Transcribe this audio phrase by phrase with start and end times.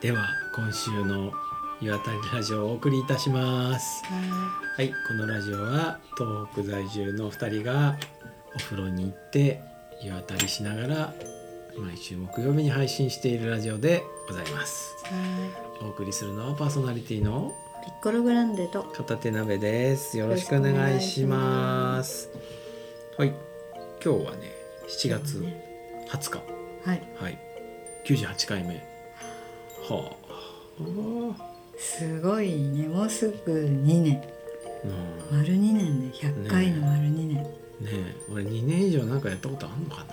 [0.00, 1.30] では今週の
[1.82, 4.02] 岩谷ラジオをお送りいたします。
[4.74, 4.94] はい。
[5.06, 7.98] このラジオは東北在住の2人が
[8.54, 9.60] お風呂に行って
[10.02, 11.14] 湯あたりしながら
[11.78, 14.94] 毎週木曜日に配信しているラジオでございます。
[15.82, 17.52] お送りするのはパーソナリティの
[17.84, 20.16] ピッコログランデと片手鍋です。
[20.16, 22.30] よろしくお願いします。
[23.18, 23.34] はい。
[24.02, 24.50] 今日はね
[24.88, 25.44] 7月
[26.08, 26.42] 20日。
[26.88, 27.02] はい。
[27.16, 27.38] はい。
[28.06, 28.89] 98回目
[29.94, 32.88] はあすごいね。
[32.88, 34.22] もうすぐ2年。
[34.84, 35.38] うん。
[35.38, 37.48] 丸2年で100回の丸2年、ね
[37.84, 38.16] え。
[38.30, 40.04] 俺2年以上なんかやったことあんのか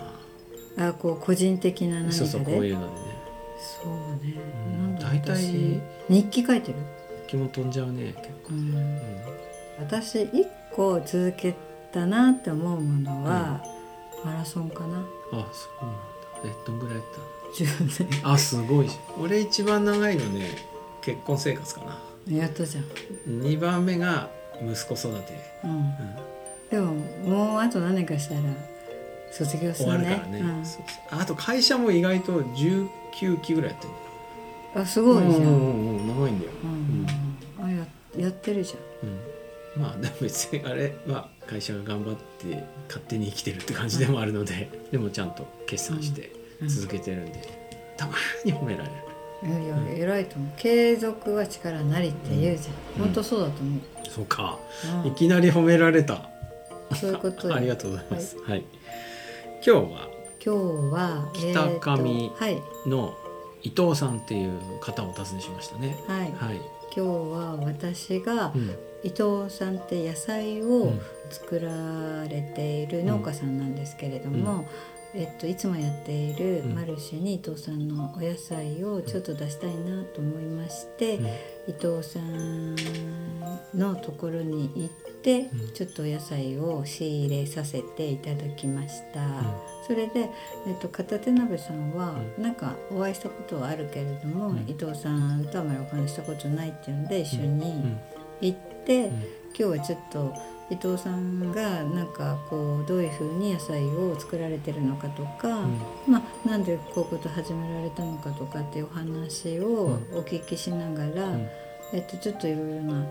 [0.76, 0.88] な。
[0.88, 2.14] あこう個人的な何かで？
[2.14, 3.18] そうそうこういうのでね。
[3.58, 3.92] そう
[4.24, 4.34] ね、
[4.66, 4.94] うん。
[4.94, 5.80] なんだ大体私。
[6.08, 6.78] 日記書いてる、
[7.26, 8.74] 気も飛んじゃうね結構、うん。
[8.74, 9.00] うん。
[9.80, 11.54] 私1個続け
[11.92, 13.62] たなって思うものは、
[14.24, 14.98] マラソンかな。
[15.32, 15.98] あそうなんだ。
[16.44, 17.04] えどんぐらいやっ
[17.54, 18.88] 10たあすごい。
[18.88, 20.50] じゃん俺一番長いのね
[21.02, 21.98] 結婚生活かな。
[22.26, 22.84] 年やったじゃん、
[23.40, 24.28] 2番目が
[24.62, 25.70] 息子育て、うん。
[25.70, 25.84] うん、
[26.70, 28.40] でももうあと何年かしたら
[29.30, 30.64] 卒業す終わるねるからね、うん。
[30.64, 31.20] そうそう。
[31.20, 33.92] あと会社も意外と19期ぐらいやってる
[34.82, 37.06] あすごいじゃん、うんうんうん長いんだよ、うん。
[37.64, 37.86] あや
[38.24, 38.74] やってるじ
[39.76, 40.94] うん、まあでも別にあれ？
[41.06, 46.30] は会社が頑張って勝手に生きてるって感じでもあるので、でもちゃんと決算して
[46.66, 47.40] 続けてるんで、
[47.96, 48.14] たま
[48.44, 48.94] に褒められる。
[49.40, 50.48] うん、いや偉いと思う。
[50.56, 53.04] 継続は力なりって言うじゃん、うん。
[53.06, 54.58] 本当そうだと思う、そうか、
[55.04, 55.12] うん。
[55.12, 56.28] いきなり褒められた。
[56.94, 57.54] そういうことよ。
[57.54, 58.64] ありがとうございます、はい。
[59.54, 60.08] 今日は
[60.44, 60.60] 今日
[60.92, 62.32] は北上
[62.86, 63.14] の
[63.62, 65.96] 伊藤さんっていう方をお訪ねしましたね。
[66.06, 66.60] はい、はい、
[66.94, 68.74] 今日は私がうん。
[69.04, 71.00] 伊藤さんって野菜をうん。
[71.30, 74.64] 作られている農家さんなんですけれども、
[75.14, 76.74] えっと、いつもやっているうん。
[76.74, 81.26] マルシェに伊藤さんのお野菜をちょっと出したいなと思いまして、うん。
[81.26, 81.30] 伊
[81.80, 82.74] 藤さん
[83.74, 84.88] のところに行っ
[85.22, 85.72] て、うん。
[85.72, 89.20] ちょっとお野菜を仕入れさせていただきました、
[89.86, 90.28] それで、
[90.66, 94.58] えっと、片手鍋さんは、うなんかお会いしたことはあるけれども、うん。
[94.68, 98.00] 伊藤さんとあまりお話ししたことないっていうんで一緒にうん。
[98.42, 99.14] 行って、うん。
[99.14, 99.24] 今
[99.56, 100.34] 日はちょっと
[100.70, 105.80] 伊藤さんがなんかこうどういうふうに野菜を作られてるのかとか、うん。
[106.06, 111.48] まあ、なんでこういうこと始められたのかとかっていうお話をお聞きしながら、うん。
[111.92, 113.06] えっと、ちょっといろいろな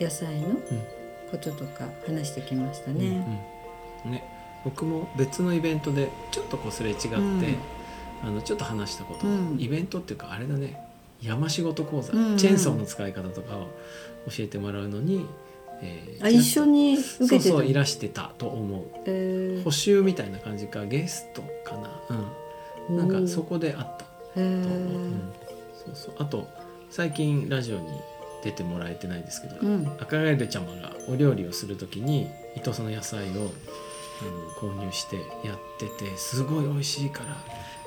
[0.00, 0.56] 野菜の
[1.30, 3.06] こととか話してきましたね。
[4.04, 4.12] うんうん。
[4.12, 4.24] ね
[4.64, 7.56] 僕も別のイベントでちょっとこうすれ違って、うん。
[8.24, 9.56] あのちょっと話したこと、うん。
[9.58, 10.80] イベントっていうかあれだね
[11.20, 13.68] 山仕事講座、チェーンソーの使い方とかを
[14.28, 15.26] 教えてもらうのに、
[15.82, 17.28] えーあ一緒に受けてた。
[17.28, 18.84] そうそういらしてたと思う。
[19.06, 19.64] えー。
[19.64, 22.00] 補習みたいな感じかゲストかな。
[22.88, 22.96] うん。
[22.96, 24.06] なんかそこであったと
[24.36, 24.52] 思う、う
[25.08, 25.32] ん、
[25.74, 26.14] そうそう。
[26.18, 26.48] あと
[26.90, 27.86] 最近ラジオに
[28.44, 29.86] 出てもらえてないですけど、うん。
[30.00, 37.36] 赤ガエルちゃまがお料理をする時に伊藤さんの野菜をあの購入してやっててすごい美味しいから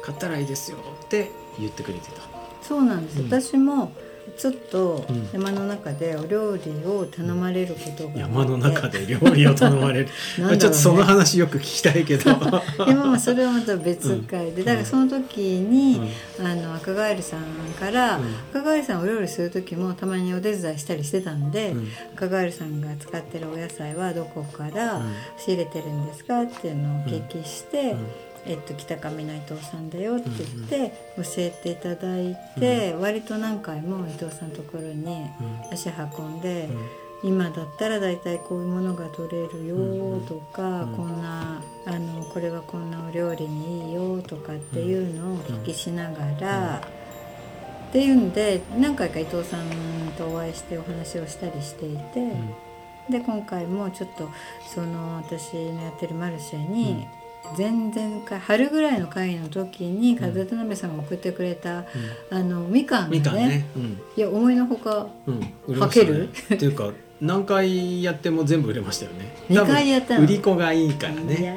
[0.03, 2.21] 買ったらいいですよって言ってくれてた。
[2.61, 3.25] そうなんです、うん。
[3.29, 3.93] 私も
[4.37, 5.29] ちょっとうん。
[5.33, 10.05] 山の中でお料理を頼まれることが山の中で料理を頼まれる。
[10.49, 10.57] ね。
[10.57, 12.33] ちょっとその話よく聞きたいけど、
[12.85, 16.01] でもまあそれはまた別会で、だからその時に、
[16.39, 16.45] うん。
[16.45, 17.41] あの赤ガエルさん
[17.79, 18.23] から、うん。
[18.51, 21.87] 赤ガエルさんお料理する時もたまにお手伝いしたりしてたんで、うん。
[22.15, 25.13] 赤ガエルさんが使ってるお野菜はどこからうん。
[25.37, 27.97] 仕入れてるんですかっていうのをお聞きして、うん
[28.47, 35.73] えっと、北上の伊藤さんだよって言って教えていただいて、割と何回も伊藤さんのところにうん。
[35.73, 36.69] 足運んで、
[37.23, 37.29] うん。
[37.29, 40.95] 今だったら大体こういうものが取れるよとか、うん。
[40.95, 46.81] こんなあのこれはこんなお料理にいいよとかっていうのをお聞きしながら、
[47.89, 49.65] っていうんで何回か伊藤さん
[50.17, 52.31] とお会いしてお話をしたりしていて、
[53.09, 54.29] で今回もちょっと
[54.67, 57.07] その私のやってるマルシェに、
[57.57, 61.85] 前々回春ぐらいの会の時に風田鍋さんが送ってくれた、
[62.29, 63.47] あのみかんがみかんね。
[63.47, 64.01] ね、うん。
[64.15, 66.29] いや思いのほかうん、売れかましたね。
[66.49, 66.55] ける？
[66.55, 69.35] っていうか何回やっても全部売れましたよね。
[69.49, 70.23] 二回やったの。
[70.23, 71.55] 売り子がいいからいや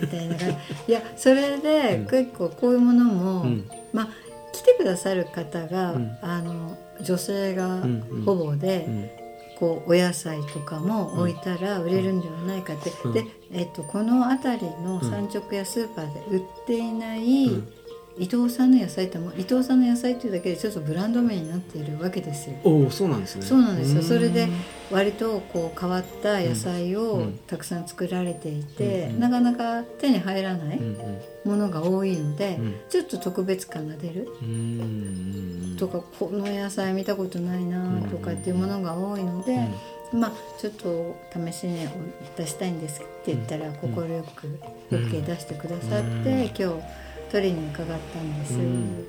[0.00, 0.54] みたいな感じ。
[0.88, 2.06] いやそれでうん。
[2.06, 3.70] 結構こういうものも、うん。
[3.92, 4.08] まあ
[4.52, 6.18] 来てくださる方が、うん。
[6.22, 8.22] あの女性がうんうん。
[8.24, 9.19] ほぼで、うん
[9.60, 13.12] こうお野菜とかも置いたら売れるんではないかって、うん。
[13.12, 17.79] で、えっと、この辺りの産直やスーパーで売っていないうん
[18.20, 22.56] 伊藤さんの野菜っても伊藤さんの野菜っていうだけでちょっとブランド名になっているわけですよ。
[22.64, 23.42] おおそうなんですね。
[23.42, 24.02] そうなんですよ。
[24.02, 24.46] それで
[24.90, 30.96] 割とこう変わった野菜をたくさん作られていて、うんうんなかなか手に入らないうん
[31.44, 32.74] ものが多いので、うん。
[32.90, 34.28] ちょっと特別感が出る。
[35.78, 39.66] とかこの野菜見たことないなとかっていうものが多いので、
[40.12, 41.88] まあちょっと試しに
[42.36, 44.58] 出したいんですって言ったら快く
[44.90, 46.42] OK 出してくださって、うん。
[46.44, 48.54] 今日取りに伺ったんです。
[48.54, 49.06] うん。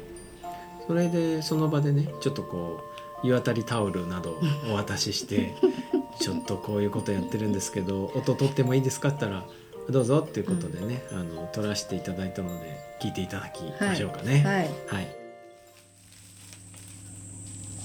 [0.87, 2.79] それでその場でねちょっとこ
[3.23, 4.37] う湯あたりタオルなど
[4.71, 5.53] お渡しして
[6.19, 9.09] ちょっとこういうことやってるんですけど音取ってもいいですか？
[9.09, 9.45] って言ったら
[9.89, 14.41] どうぞっていうことでね、あの取らせていただいたので聞いていただきましょうかね。
[14.43, 15.07] はい、はい。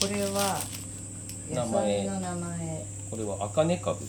[0.01, 0.61] これは
[1.51, 2.07] 野名前。
[2.07, 2.87] 菜の名前。
[3.11, 4.07] これは茜株って。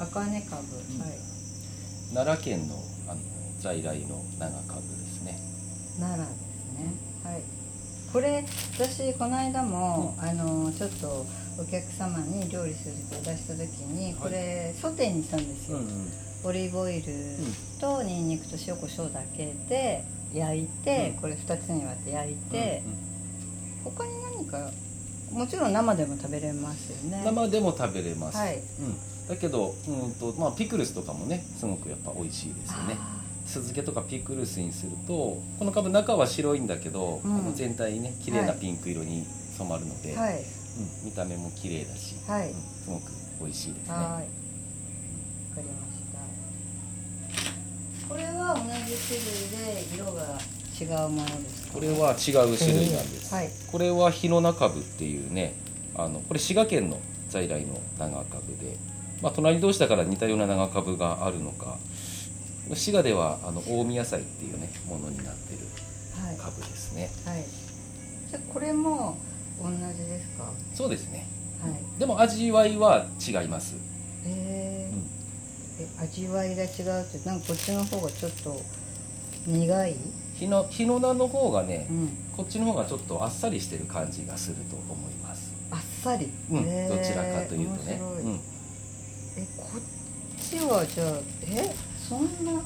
[0.00, 2.14] 茜株、はい。
[2.14, 2.74] 奈良県の
[3.08, 3.20] あの
[3.60, 4.80] 在来の長株
[5.98, 6.94] 奈良ですね。
[7.24, 7.42] はい。
[8.12, 8.44] これ
[8.74, 11.26] 私この間も、あのちょっと
[11.58, 15.78] お客様に料理するって出した時にこれ、ソテーにしたんですよ、
[16.44, 17.12] オリーブオイル
[17.80, 20.04] とニンニクと塩コショウだけで
[20.34, 21.20] 焼いて、うん。
[21.22, 23.94] これ2つに割って焼いてうん、うん。
[23.96, 24.70] 他に何か
[25.32, 27.22] もちろん生でも食べれますよね。
[27.24, 28.58] 生でも食べれます、はい。
[28.58, 32.96] うん、だけど、うんとまあ、ピクルスとかもねすごくやっぱ美味しいですよね。
[32.98, 33.21] あ
[33.52, 35.12] 酢漬けとかピクルスにすると
[35.58, 37.34] この株中は白いんだけど、うん。
[37.36, 38.56] あの全体にね綺麗はない。
[38.56, 39.26] ピンク色に
[39.58, 40.38] 染まるので、ーはい。
[40.38, 40.42] うん、
[41.04, 42.48] 見た目も綺麗だし、はい。
[42.48, 43.94] うんすごく美味しいですね。
[43.94, 44.04] はい。
[44.04, 44.24] わか
[45.58, 46.02] りまし
[48.00, 48.08] た。
[48.08, 50.38] これは同じ種類で色が
[50.80, 51.74] 違うものですか？
[51.74, 53.50] これは違う種類なんです、はい。
[53.70, 55.54] これは日野中部っていうね
[55.94, 56.98] あのこれ滋賀県の
[57.28, 58.76] 在来の長株で、
[59.20, 61.78] まあ、隣同士だから似たような長株があるのか
[62.70, 65.58] 滋賀ではあの大宮菜っていうねものになってる
[66.24, 66.36] はい。
[66.36, 67.10] 株ですね。
[67.24, 67.44] はい。
[68.30, 69.16] じゃあこれも
[69.60, 70.44] 同じですか？
[70.44, 71.26] はそうですね。
[71.96, 72.00] い。
[72.00, 73.76] でも味わいは違います。
[74.24, 74.94] えー。
[74.94, 75.02] うん。
[75.80, 78.60] え味わいが違うってなんかこっちの方がちょっと
[79.46, 79.96] 苦い？
[80.34, 82.08] 日野日野菜の方がね、うん。
[82.36, 85.52] こっちの方がちょっとあっさりしてる感じがすると思います。
[85.70, 89.80] あっさり、うん、どちらかというとね、うん、えこっ
[90.38, 91.08] ちはじゃあ
[91.46, 91.74] え？
[92.12, 92.60] そんな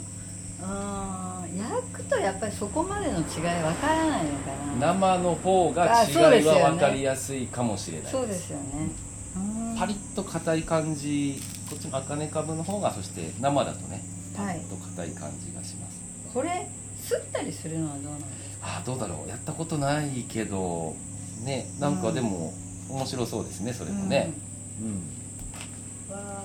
[0.62, 3.22] あー焼くとやっぱりそこまでの違い
[3.62, 4.50] わからないのか
[4.80, 4.92] な。
[4.94, 8.88] 生の方が違いは分かりやすいかもしれないそうですよね。
[9.36, 9.38] う
[9.74, 9.78] ん。
[9.78, 11.40] パリッと硬い感じ
[11.70, 14.02] こっちの茜株の方がそして生だとね
[14.36, 14.56] パはい。
[14.56, 16.00] リッと硬い感じがします、
[16.34, 18.66] これすったりするのはどうなんですか？
[18.66, 19.28] ああどうだろう。
[19.28, 20.96] やったことないけど
[21.44, 22.52] ねなんかでも
[22.88, 24.32] 面白そうですねそれもね。
[24.80, 26.14] うん、うん。
[26.16, 26.42] わ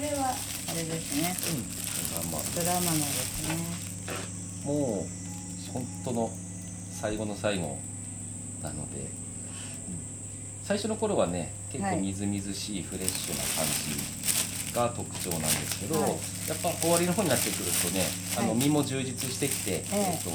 [0.00, 1.36] れはあれですね。
[2.24, 2.32] うん。
[2.32, 3.54] まあドラマのですね。
[4.64, 6.30] もう本当の
[7.00, 7.78] 最後の最後
[8.62, 9.06] なので、うん。
[10.64, 12.00] 最初の頃はね結構はい。
[12.00, 13.64] みずみずしいフレッシュな感
[14.64, 16.10] じが特徴なんですけど、はい。
[16.10, 16.16] や
[16.54, 18.04] っぱ終わりの方になってくるとね
[18.38, 20.14] あのはい身も充実してきて、ええ。
[20.14, 20.30] っと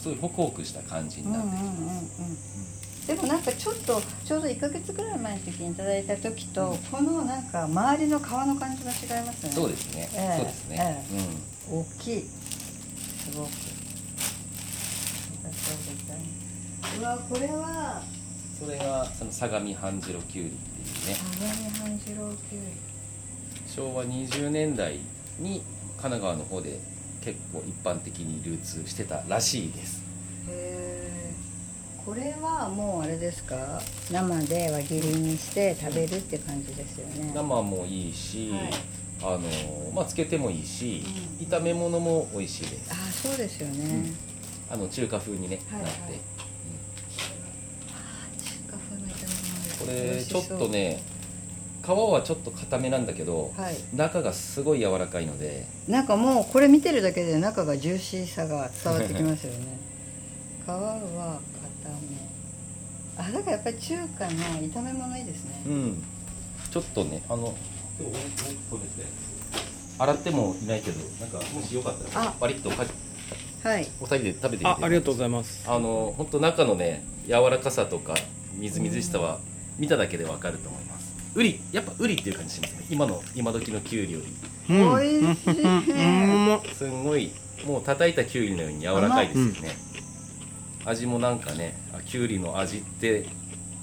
[0.00, 2.81] すごいホクホクした感じになってきます。
[3.08, 9.50] うんうんうんうんでもなんかちょっとちょうど1ヶ月ぐらい前の時にいただいた時と、このなんか周りの皮の感じが違いますね。
[9.50, 11.04] そうですね、ええそうですね、
[11.68, 12.22] 大きい。
[12.22, 13.48] すごく。
[15.44, 15.48] あ
[16.94, 17.48] りがとうございます。
[17.48, 18.02] うわこれは
[18.60, 21.16] うん、それがその相模半白きゅうりっていうね。
[21.40, 22.66] 相模半次郎きゅうり。
[23.66, 25.00] 昭和20年代
[25.40, 25.62] に
[25.96, 26.78] 神奈川の方で
[27.20, 30.02] 結構一般的に流通してたらしいです。
[30.48, 31.21] へえ
[32.04, 33.80] これはもうあれですか？
[34.10, 37.32] 生で輪切りにして食べるって感じですよね。
[37.32, 38.70] 生もいいし、はい。
[39.22, 39.40] あの
[39.94, 41.04] まあつけてもいいし、
[41.40, 41.46] うん。
[41.46, 42.90] 炒め物も美味しいです。
[42.90, 44.12] あそうですよね、
[44.68, 46.12] あの中華風にね、はいはいなって、
[48.42, 49.32] 中華風の炒め
[49.86, 51.02] 物こ美れちょっとね
[51.84, 53.76] 皮はちょっと硬めなんだけど、はい。
[53.94, 55.66] 中がすごい柔らかいので。
[55.86, 59.66] なんかもうこれ見てるだけで中がジューシーさが伝わってきますよね。
[60.66, 61.40] 皮は
[61.92, 62.18] 硬め
[63.18, 66.02] あだからやっぱり中華の炒め物いいですね、うん。
[66.70, 67.54] ちょっとねあの
[69.98, 72.34] 洗ってもいないけどなんかもしよかったらあ。
[72.40, 72.84] バリッとか
[73.62, 73.86] はい。
[74.00, 75.64] お二人で食べてみてあありがとうございます。
[75.68, 78.14] あの本当中のね柔らかさとか
[78.54, 79.38] みずみずしさは
[79.78, 81.14] 見ただけでわかると思います。
[81.34, 82.86] ウリやっぱウリっていう感じしますね。
[82.90, 84.26] 今の今時のキュウリより。
[84.70, 85.62] うん美味しい。
[85.62, 86.74] うん。
[86.74, 87.04] すん。
[87.04, 87.32] ごい
[87.66, 89.76] もう叩いたキュウリのように柔らかいですよね、
[90.84, 93.26] 味もなんかねあキュウリの味って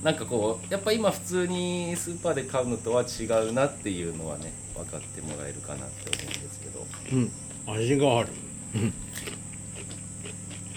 [0.03, 6.85] なんかこうやっぱ今普通にスーパーで買うのとは違うなっていうのはね分かってもらえるかなって思うんですけど。
[7.13, 7.31] うん。
[7.67, 8.29] 味がある。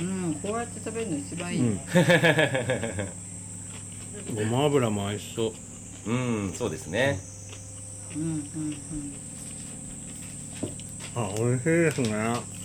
[0.01, 1.81] うんこうやって食べるの一番いい、うん。
[4.35, 5.53] ごま油も合いそ
[6.07, 6.11] う。
[6.11, 6.15] う
[6.49, 7.21] んそうですね。
[8.17, 9.15] うん、うんうん。
[11.15, 12.62] あ美味しいですね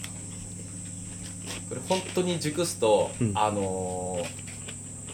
[1.69, 3.31] これ本当に熟すと、うん。
[3.35, 4.47] あのー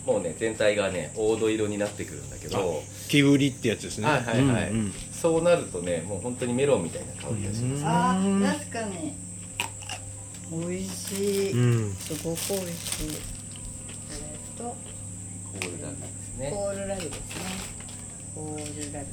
[0.05, 4.07] もうね全体がね黄土色になってくるんだけど木売りってやつですね。
[4.07, 4.91] はいはいはい、うんうん。
[4.91, 9.13] そうなるとねもう本当にメロンみたいな香りがします、あうんー確かに。
[10.51, 11.93] 美味しい、うん。
[11.93, 13.15] すごく美味しい。
[14.11, 16.51] えっとコールラビですね。
[16.51, 17.23] コールラビですね。
[18.35, 19.07] コールラビ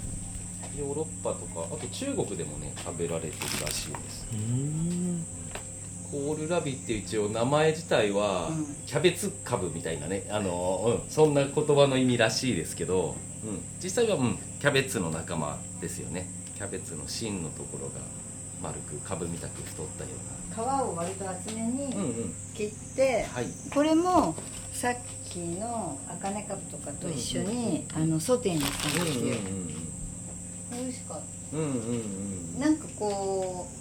[0.76, 3.32] ヨーロッパとかあと中国でもね食べられてる
[3.64, 4.26] らしいです。
[4.32, 5.24] うん
[6.10, 8.66] コールラビって一応名前自体は、うん。
[8.86, 10.26] キャベツ株みたいなね。
[10.30, 16.28] あの、うん、そんな言葉の意味らしいですけど、うん、実際は、うん、キャベツの仲間ですよね。
[16.56, 17.92] キャベツの芯のところが
[18.62, 20.10] 丸く株みたく太ったよ
[20.52, 22.34] 皮を割と厚めにうなうんうん。
[22.54, 23.46] 切って、はい。
[23.72, 24.34] これも
[24.72, 24.96] さっ
[25.28, 29.24] きの茜かぶとかと一緒に、あのソテーにしたんですよ、
[30.72, 31.20] 美味しかっ
[31.52, 32.60] うんうんうんうん。
[32.60, 33.79] たなんかこう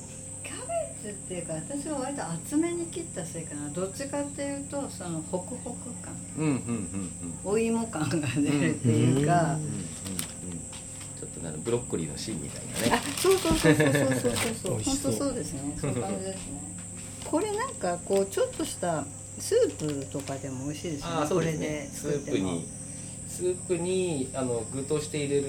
[1.08, 3.70] っていうか私は割と厚めに切ったせいかな。
[3.70, 6.14] どっちかっていうとそのホクホク感。
[6.38, 7.52] うんうんうんうん。
[7.52, 9.80] お芋感が出るっていうか、うんうんうん。
[11.20, 14.34] ちょっとねあのブロッコリーの芯みたいなあねそうそうそうそうそうそうそう。
[14.56, 14.82] そう。
[14.84, 15.76] 本当そうですね。
[15.80, 16.62] そういう感じですね。
[17.26, 19.06] これなんかこうちょっとした
[19.40, 21.14] スープとかでも美味しいですよね。
[21.16, 22.38] ああそうですこれでねス作っても。
[22.38, 22.80] ープに
[23.30, 25.48] スープにあの具として入れる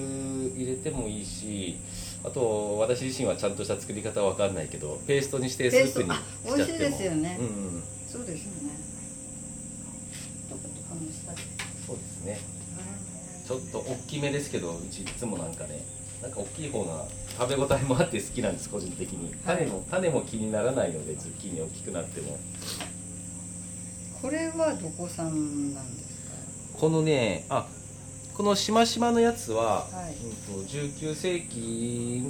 [0.55, 1.79] 入れてもいいし
[2.23, 7.37] あと私自身はちゃんとした作り方は分かんないけどペーストにしてスープにしちゃ美味しいですよね。
[7.41, 7.49] うんう
[7.79, 8.91] ん、そうですよね。
[11.87, 12.39] そうですね。
[13.47, 15.85] ちょっと大きめですけどうちいつもなんかね
[16.23, 17.05] なんか大きい方が
[17.37, 19.35] 食べ応えもあって好きなんです個人的に。
[19.45, 22.39] 種も、種も気にならないのでズッキーニ大きくなっても。
[24.21, 26.11] これはどこ産なんです
[26.77, 27.67] このねあ
[28.41, 30.15] このしましまのやつは、はい。
[30.25, 32.23] うんと19世紀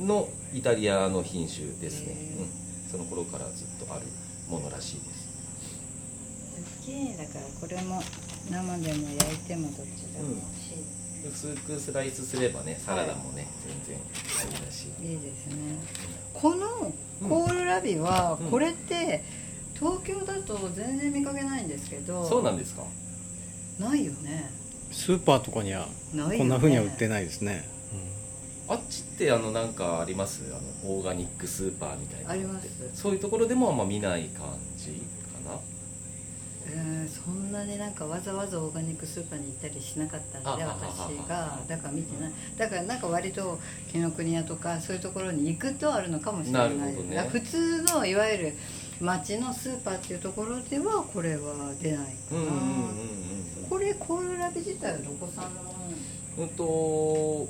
[0.00, 4.06] のイタリアの品種ですね、うん、その頃からずっとある
[4.48, 5.28] ものらしいです。
[6.54, 8.02] かズッキーニだからこれも
[8.50, 13.46] 生でも焼いてもどっちでも美味しい、薄くスライスすればねサラダもね、
[13.84, 14.00] 全然
[14.40, 15.14] ありだしい。
[15.14, 15.20] い。
[15.20, 15.76] ですね。
[16.32, 16.90] この
[17.28, 18.50] コールラビは、うん。
[18.50, 19.22] これって
[19.74, 22.26] 東京だと全然見かけないんですけど。
[22.26, 22.82] そうなんですか？
[23.78, 24.58] ないよね
[24.90, 27.68] スーパーとかにはこんな風には売ってないですね。
[28.68, 30.44] あっちってあのなんかあります？
[30.52, 32.68] あのオーガニックスーパーみたいなあります。
[32.94, 35.58] そういうところでもあんま見ない感じかな？
[36.66, 41.58] えーそんなになんかわざわざオーガニックスーパーに行ったりしなかったんで私あが。
[41.66, 42.32] だから見てない。
[42.56, 43.58] だからなんか割と
[43.90, 46.76] 紀ノ国屋とかそういうところに行くとあるのかもしれない。
[46.76, 47.28] なるほどね。
[47.32, 48.56] 普通のいわゆる
[49.00, 53.29] 町のスーパーっていうところではこれは出ないかな、うんうんうんうん
[53.70, 55.78] これコールラビ自体はどこ産のもの
[56.38, 57.48] うんと、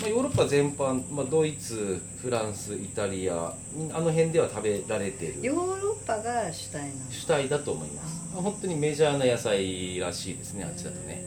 [0.00, 3.52] まあ、ヨーロッパ全般、まあ、ドイツフランスイタリア
[3.92, 5.34] あの辺では食べられてる。
[5.42, 8.30] ヨーロッパが主体な主体だと思います。
[8.32, 11.24] まあ本当にメジャーな野菜らしいですねあっちだとね、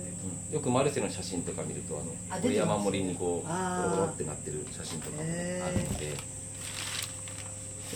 [0.49, 0.55] うん。
[0.55, 6.07] よくマルセの写真とか見るとあのあこれ山盛りにこうゴロゴロってなってる写真とかもねあるので。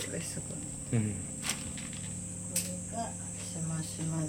[0.05, 0.39] これす
[0.91, 1.15] ごいうん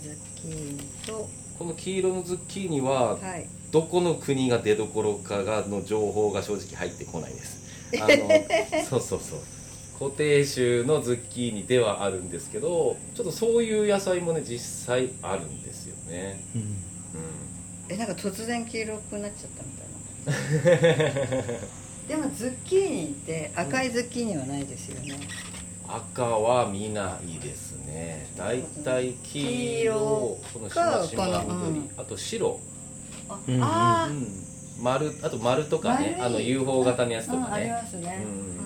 [0.00, 1.28] ズッキーニと。
[1.58, 3.48] この黄色のズッキーニははい。
[3.70, 7.58] どこの国が出どころかがの情報が正直入ってこないです。
[8.00, 9.40] あのそうそうそう。
[9.98, 16.62] 固定種のズッキーニではあるんですけどちょっとそういう野菜もね実際あるんですよね、うん。
[16.62, 16.64] う
[17.88, 19.88] えなんか突然黄色くなっちゃったみたい
[21.44, 21.58] な。
[22.08, 25.18] でもズッキーニって赤いズッキーニはないですよね、ん、
[25.88, 28.28] 赤は見ないですね。
[28.36, 31.90] だいたい黄色このしましま緑、うん。
[31.96, 32.60] あと白、
[33.28, 34.12] あ、うんあー
[34.78, 38.58] うん、丸あと丸とかねあの UFO 型のやつとうんありかねますね、うん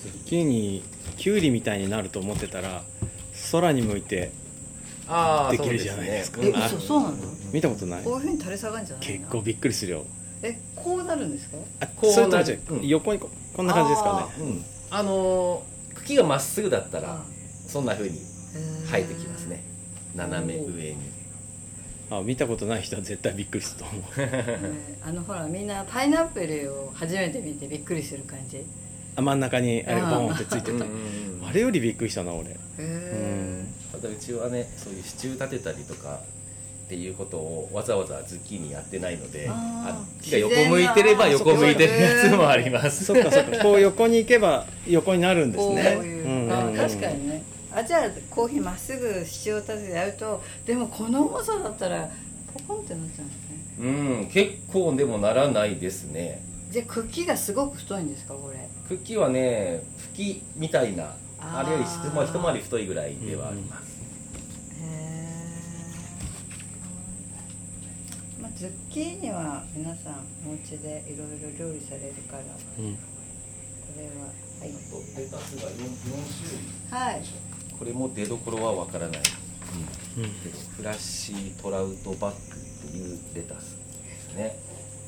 [0.00, 0.82] ズッキーニ
[1.16, 2.82] キュウリみたいになると思ってたら
[3.52, 4.30] 空に向いて
[5.08, 6.40] ああできるじゃないですか。
[6.42, 6.66] えそうね。
[6.66, 7.16] 嘘そうなの？
[7.52, 8.04] 見たことない。
[8.04, 9.18] こういうふうに垂れ下がるんじゃないの？
[9.18, 10.04] 結構びっくりするよ。
[10.42, 11.56] えこうなるんですか？
[11.80, 12.60] あこうそれとも違う。
[12.70, 12.88] うん。
[12.88, 14.44] 横にここんな感じですかね。
[14.44, 17.24] うん、あのー茎がまっすぐだったらあ
[17.66, 18.86] そんな風にへー。
[18.90, 19.62] 生えてきますね。
[20.14, 20.96] 斜め上に。
[22.10, 24.02] あ見たことない人は絶対びっくりすると思う。
[24.18, 24.58] え
[25.04, 28.56] ーあのほらみんなパイナップルを初めて見てびっくりする感じ。
[28.58, 28.64] へ
[29.16, 30.72] あ真ん中にあれがボーンってついてた。
[30.72, 32.56] うんうんうんあれよりびっくりしたな俺。
[32.78, 36.20] えただうちはねそういう支柱立てたりとか
[36.90, 39.90] っていうことをわざわざズッキーニやってないのであー。
[39.90, 43.04] あの木が横向いてれば横向いてるやつもあります。
[43.04, 43.58] そっかそっか。
[43.62, 45.92] こう横に行けば横になるんですね。
[45.96, 47.44] こういう、うん確かにね。
[47.72, 52.10] あじゃあコーヒーまっすぐ塩立ててやるとでもこの重さだったら
[52.66, 53.60] ポコンってなっちゃうんですね。
[53.78, 53.86] う
[54.24, 56.42] ん結構でもならないですね。
[56.70, 58.68] じゃあ茎がすごく太いんですかこれ。
[58.88, 64.00] 茎はね茎みたいなあれより一まあ一回り太いぐらいではあります、
[64.78, 65.50] へえ、
[68.42, 70.12] まあ、ズッキーニは皆さん
[70.46, 72.48] お家でいろいろ料理されるからこ
[72.78, 72.92] うん。
[73.96, 74.26] れは
[74.60, 74.68] はい。
[75.16, 76.90] レタスが 4, 4種類。
[76.90, 77.22] はい。
[77.78, 79.20] これも出どころはわからない、
[80.18, 80.24] うん。
[80.42, 82.36] けどフラッシートラウトバッグ
[82.88, 84.58] っていうレタスですね。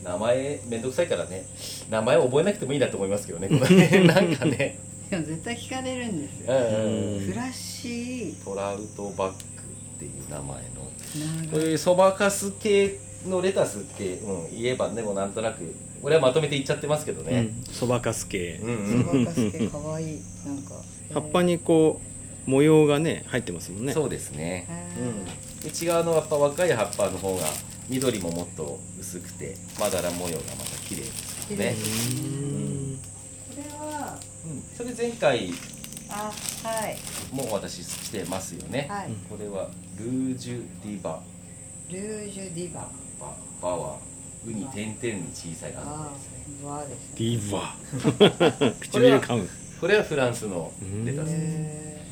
[0.02, 1.44] 名前めんどくさいからね。
[1.90, 3.49] 名前覚えなくてもいいなと思いますけどね
[4.09, 4.78] なんかね、
[5.11, 7.26] でも絶対聞かれるんですよ、うんうんうん。
[7.26, 8.35] フラッシー。
[8.44, 9.37] トラウトバッグ
[9.97, 11.50] っていう名前の。
[11.50, 18.59] こういうそばかす系のレタスって、うん、言えばでもなんとなく俺はまとめて言っちゃってますけどね、そばかす系。
[18.59, 20.17] そばかす系かわい。
[20.17, 20.75] いなんか。
[21.14, 22.00] 葉っぱにこ
[22.47, 23.93] う模様がね入ってますもんね。
[23.93, 24.67] そうですね。
[24.69, 27.45] へ、うん、内側のやっぱ若い葉っぱの方が
[27.88, 31.75] 緑ももっと薄くてまだら模様がまた綺麗ですよね。
[33.55, 35.52] これはうん、それ前回
[36.09, 36.33] あ
[36.69, 36.99] はい。
[37.33, 39.11] も私してますよね、はい。
[39.31, 41.23] これはルージュディバ。
[41.91, 42.88] ルージュディバ
[43.61, 43.99] ババは
[44.75, 46.45] 点々に小さいああのですね。
[46.62, 47.50] ーわですねディー。
[47.52, 47.75] バ
[48.81, 49.49] 唇噛む。
[49.81, 50.73] これはフランスの
[51.05, 51.37] レタスです。
[51.37, 52.02] へ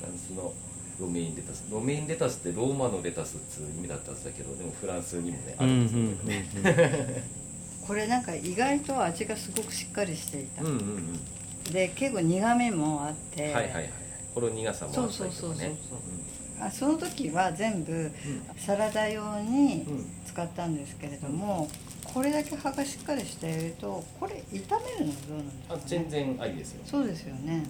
[0.00, 0.52] フランスの
[1.00, 1.64] ロメインレタス。
[1.70, 6.04] ロメインレタスってローマのレタスっつう意味だったんだけどでもフランスにもねあうんるうん。
[6.12, 7.22] んですよね。
[7.84, 10.74] ーこれなんか意外と味がすごくしっかりしていた、うんうん
[11.66, 11.72] うん。
[11.72, 13.90] で結構苦味もあって、はいはいはい
[14.34, 15.30] ほろ苦さもあったりとかね。
[15.30, 15.68] そうそうそうそう
[16.60, 18.10] あその時は全部
[18.56, 19.94] サラダ用にうん。
[19.94, 21.68] うん使ったんですけれども、
[22.04, 27.64] これだけ葉がしっかりしているとこれ炒めるのはどうなんですか、あね、全然ありですよ、そうですよね。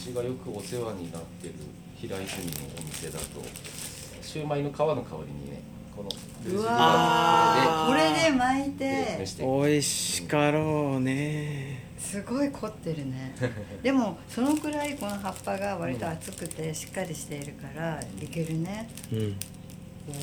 [0.00, 1.54] うちがよくお世話になってる
[1.96, 3.26] 平泉のお店だと
[4.22, 5.60] シューマイの皮の代わりにね
[5.94, 6.08] この
[6.58, 7.88] うわー。
[7.88, 9.18] これで巻いて。
[9.40, 13.34] 美味しかろうねすごい凝ってるね。
[13.82, 18.88] でもそのくらいこの葉っぱが割と厚くてしっかりしているからいけるね。
[19.12, 19.36] うん。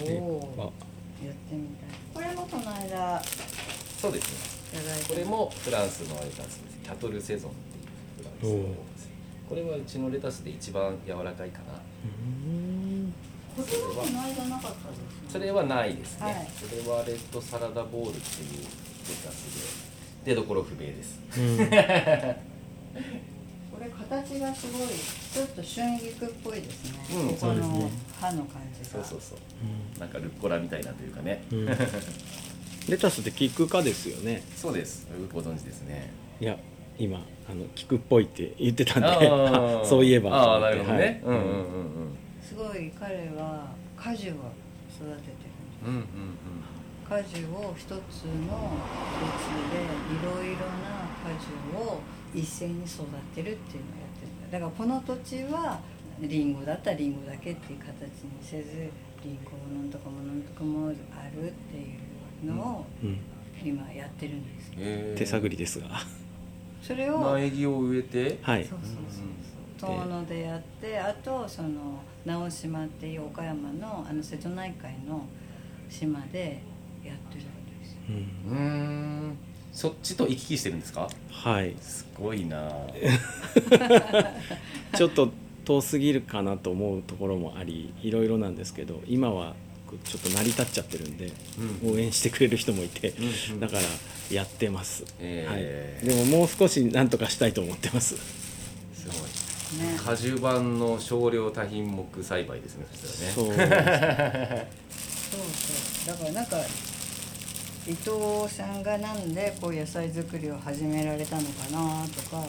[0.01, 0.73] おお
[1.21, 1.25] あ。
[1.25, 1.89] やってみたい。
[2.13, 3.21] これもこの間
[4.01, 4.79] そうですね。
[4.79, 5.13] いただいて。
[5.13, 9.09] これもフランスのレタスですキャトルセゾンっていうフランスのレタス
[9.47, 11.79] これはうちのレタスで一番柔らかいかな。
[12.03, 13.13] うん。
[13.55, 15.03] これはこの間なかったですね。
[15.29, 16.47] それはないですね、はい。
[16.53, 18.67] それはレッドサラダボールっていうレ
[19.23, 19.86] タスで
[20.27, 21.21] 出どころ不明です。
[21.37, 21.57] うん。
[21.57, 21.71] これ
[23.89, 27.87] 形がすごいちょっと春菊っぽいですね、うんここのの感
[28.73, 28.85] じが。
[28.91, 29.99] そうそうそう。
[29.99, 31.65] なんかルッコラみたいなというかね、うん。
[32.89, 34.43] レタスってキク科ですよね。
[34.57, 35.03] そうです。
[35.03, 36.11] よくご存知ですね。
[36.41, 36.57] いや
[36.99, 39.29] 今あのキクっぽいって言ってたんで
[39.87, 41.21] そういえばああなるほどね、はい。
[41.23, 42.17] うんうんうんうん。
[42.43, 45.47] すごい彼は果樹を育ててる
[45.85, 46.01] うんうん
[47.07, 51.99] 果樹を一つの土地でいろいろな果樹を
[52.33, 54.57] 一斉に育てるっていうのをやってるんだ。
[54.57, 55.79] だからこの土地は
[56.19, 57.89] リンゴだったらリンゴだけっていう形
[58.23, 58.89] にせず
[59.23, 60.91] リンゴもなんとかもなんとかもあ
[61.35, 63.19] るっていうのをうん。
[63.63, 65.17] 今やってるんですよへー。
[65.17, 65.87] 手探りですが。
[66.81, 68.65] それを苗木を植えてはい。
[68.65, 69.97] そうそうそうそう。
[69.99, 75.23] 遠野でやってあとその直島っていう岡山のあの瀬戸内海の
[75.89, 76.61] 島で
[77.07, 77.49] やってるんで
[77.85, 77.91] す。
[77.93, 77.99] よ
[78.49, 78.57] うん。
[78.57, 78.59] うー
[79.31, 79.37] ん。
[79.73, 81.07] そっちと行き来してるんですか？
[81.31, 81.75] はい。
[81.81, 82.71] すごいな。
[84.97, 85.31] ちょっと
[85.65, 89.55] 遠すぎるかなと思うところもありいろいろなんですけど今は
[90.05, 91.31] ちょっと成り立っちゃってるんで
[91.83, 91.91] うん。
[91.93, 93.59] 応援してくれる人もいてうんうん。
[93.59, 93.81] だから
[94.31, 95.51] やってます、えー。
[95.51, 95.57] は
[96.03, 98.15] い、でももう少しなんとかしたいと思ってます。
[98.15, 99.17] すごい。
[99.85, 99.97] ね。
[99.97, 104.67] 果樹版の少量多品目栽培ですねそしたそうらね
[105.31, 106.15] そうそう。
[106.15, 106.57] だからなんか
[107.87, 112.43] 伊藤さんがなんでこう野菜作りを始められたのかなとか。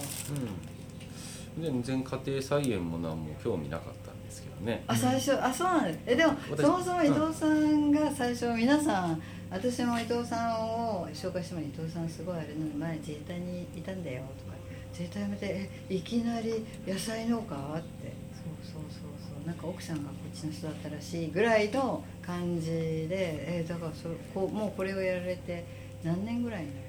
[1.56, 1.62] うん。
[1.62, 4.84] 全然家庭菜園も何も興味なかったんですけどね。
[4.86, 5.98] あ最初あそうなんです。
[6.06, 14.56] えでも私そもそも伊藤さんが最初皆さん私も伊藤さんを紹介しても伊藤さんすごいあれなの前自衛隊にいたんだよとか。
[14.92, 17.54] 自衛隊辞めてえいきなり野菜農家？
[17.54, 18.12] って。
[18.34, 19.46] そうそうそうそう。
[19.46, 25.64] なんか奥さんがこっちの人だったらしいぐらいの感じでえだからそこうもうこれをやられて
[26.04, 26.80] 何年ぐらいになる？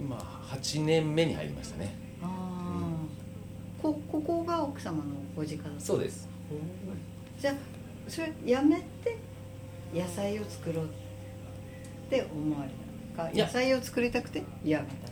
[0.00, 1.92] 今8年目に入りましたね。
[2.22, 5.02] ああ、こここが奥様の
[5.34, 5.80] ご実家だった？
[5.80, 6.28] そうです。
[7.40, 7.54] じゃあ
[8.08, 9.18] それやめて
[9.94, 10.88] 野菜を作ろうっ
[12.08, 12.70] て思われ
[13.16, 13.36] たのか？
[13.36, 14.42] 野菜を作りたくて？
[14.64, 15.10] やめた。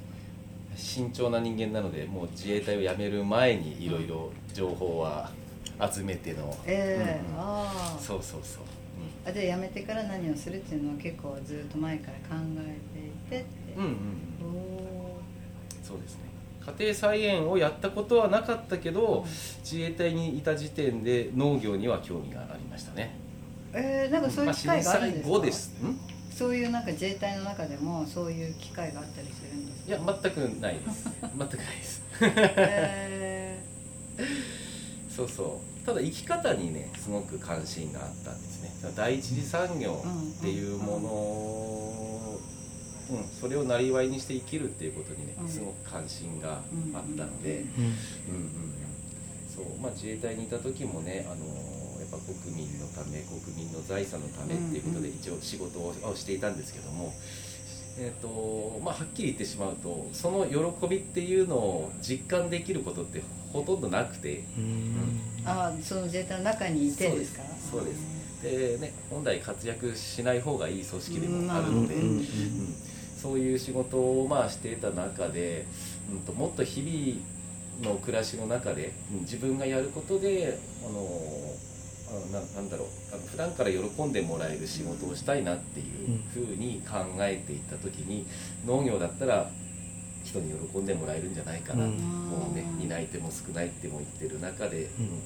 [0.77, 5.33] 慎重な人間なのでもう自衛隊を辞める前にいろいろ情報は
[5.93, 7.41] 集めての、ええうんうん。
[7.41, 8.63] ああそうそうそう、
[9.29, 12.77] あで辞めてから何をするっていうのは結構ずっと前から考え
[13.31, 13.95] ていてって、うん、うんう
[15.83, 16.29] そうですね。
[16.79, 23.17] 家庭菜園をやったことはなかったけど、ー自衛隊にいた時点で農業には興味がありましたね。
[23.73, 26.01] えー、なんかそういう機会があるんですか、まあですん。
[26.31, 29.89] そういうなんか自衛隊の中でもそういう機会があったりするんですか？
[29.89, 31.09] いや全くないです。
[31.23, 32.03] 全くないです。
[32.21, 33.63] え
[35.09, 38.71] そうそうただ生き方にねすごく関心があったんですね。
[38.95, 40.05] 第一次産業
[40.39, 42.41] っていうものを、
[43.11, 45.49] うん、それをなりわいにして生きるっていうことにねうん。
[45.49, 46.63] すごく関心があっ
[47.17, 47.85] たので、うん。
[47.85, 47.93] うん。
[48.35, 48.75] うんうん
[49.49, 51.47] そうまあ、自衛隊にいた時もねあの
[51.99, 55.15] やっぱ国民のため国民の財産のためっていうことでうん。
[55.17, 57.15] 一応仕事ををしていたんですけども、
[58.01, 64.45] えーとまあ、はっきり言ってしまうとその喜びっていうのを実感できることってほとんどなくて。
[65.45, 67.43] ああその自衛隊の中にいてですか？
[67.71, 72.27] そうですで、ね、本来活躍しない方がいい組織でもあるので、うんうんうん。
[73.21, 75.65] そういう仕事をまあしていた中で、
[76.13, 81.01] うん、ともっと日々の暮らしの中で、うん自分がやることであの
[82.55, 82.89] ななんだろう。
[83.15, 88.27] あの普段から喜んでもらえる仕事をしたいなっていうふうに考えていった時に
[88.67, 89.49] 農業だったら
[90.25, 91.99] 人に喜んでもらえるんじゃないかな、うん。
[91.99, 95.23] もうね担い手も少ないっても言ってる中で、うん。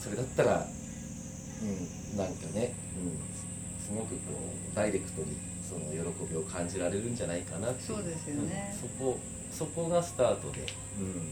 [0.00, 0.66] それだったら、
[1.62, 4.32] うん、なんかね、うん、すごくこ
[4.72, 8.74] うダイレクトにその喜びを感じられるんじゃないかなっていそうですよね。
[8.82, 9.18] うんそこ
[9.52, 10.66] そこがスタートで、
[10.98, 11.30] うん、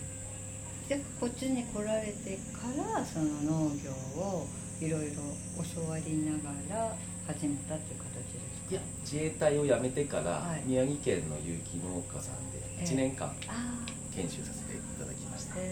[0.87, 4.46] でこっちに来られてからその農業を
[4.81, 5.16] いろいろ
[5.62, 8.71] 教わりながら始めたっていう形ですか？
[8.71, 10.62] いや自衛隊を辞めてから、はい。
[10.64, 12.85] 宮城県の有機農家さんでええ。
[12.85, 15.64] 1年間あ研修させていただきました、はい、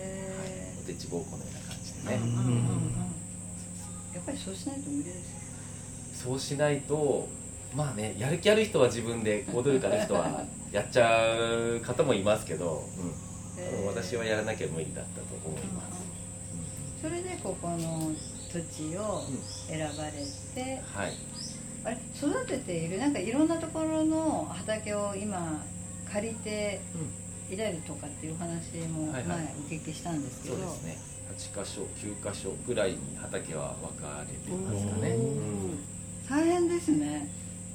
[0.81, 2.55] おてちぼうこのような感じえでね、うんうんうんうん。
[4.15, 5.17] やっぱりそうしないと無理です
[6.25, 7.29] よそうしないと
[7.75, 16.03] まあねやる気ある人は自分で行動力ある人は やっちゃう方もいますけど、うん、あの私はやらなきゃ無理だったと思います、
[17.03, 18.13] それでここの
[18.63, 19.25] 土地を
[19.69, 20.13] 選ばれ
[20.55, 21.13] て、はい。
[21.85, 25.63] あれ育てているなんかいろんなところの畑を今
[26.13, 26.81] 借りて
[27.51, 29.55] いたりとかっていう話も前はいはい。
[29.69, 30.99] お聞きしたんですけど、そうですね。
[31.55, 35.23] 8箇所9箇所ぐらいに畑は分かれていますかね、う
[35.75, 35.79] ん
[36.29, 37.27] 大変ですね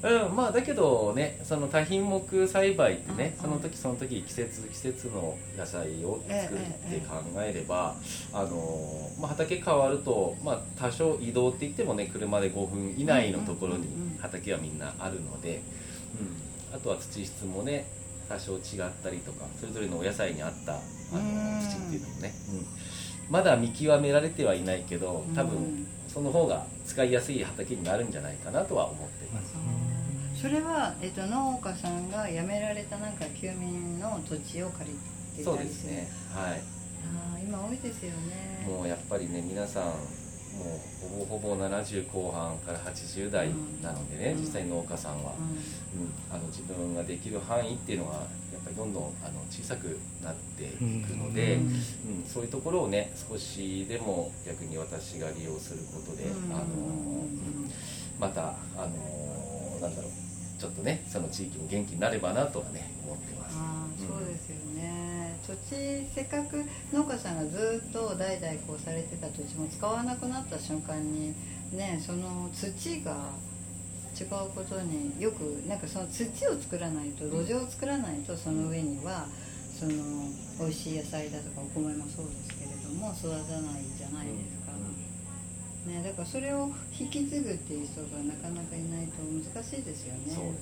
[0.04, 3.42] うんうん、まあだけどねその多品目栽培ってね、うん。
[3.42, 7.94] その時その時季節季節の野菜を作るって考えれば、
[8.32, 13.88] あのまあ、畑変わると、まあ、多少移動って言ってもね車で5分以内のところに
[14.20, 15.62] 畑はみんなあるので、
[16.70, 17.86] うん、あとは土質もね
[18.28, 18.60] 多少違っ
[19.02, 20.76] たりとかそれぞれのお野菜に合ったあ
[21.14, 21.60] のうん。
[21.60, 22.66] 土っていうのもね、うん、
[23.30, 25.48] まだ見極められてはいないけど多うん。
[25.48, 29.54] 分その方が使いやすい畑になるんじゃないかなとは思っています。
[30.40, 34.96] それは、えっと、農家さんが辞められたなんか休民の土地を借り
[35.38, 35.74] てそうたりる。
[35.74, 36.08] ですすね。
[36.34, 36.52] はい。
[36.52, 38.64] あー今多いですよね。
[38.66, 39.92] もうやっぱりね皆さん
[40.58, 43.48] もうほぼほぼ70後半から80代
[43.82, 44.40] なのでね、うん。
[44.40, 46.12] 実際農家さんは、ううん。
[46.30, 48.20] あの自分ができる範囲っていうのはや
[48.58, 50.68] っぱりどんどんあの小さくなってい
[51.02, 51.66] くので、ううん。
[51.66, 56.52] んそういうところをね少しでも逆に私が利用することで、うん。
[56.54, 57.70] あのうん。
[58.18, 60.10] またあのなんだろう。
[60.56, 63.56] ちょっとねその地域も元気になればなとはね思ってます。
[63.98, 65.13] そうですよね
[65.46, 71.34] 土地せっかく農家さんがずっと代々こうされてた土地も使わなくなった瞬間に
[71.72, 73.28] ねその土が
[74.18, 79.26] 違うことによくなんかその土を作らないと土壌を作らないとその上には
[79.78, 79.92] その
[80.60, 84.72] 美味しい野菜だとかお米もそうですけれども育たないじゃないですか、
[85.90, 90.54] ね、だからそれを引き継ぐっていう人がなかなかいないと難しいですよね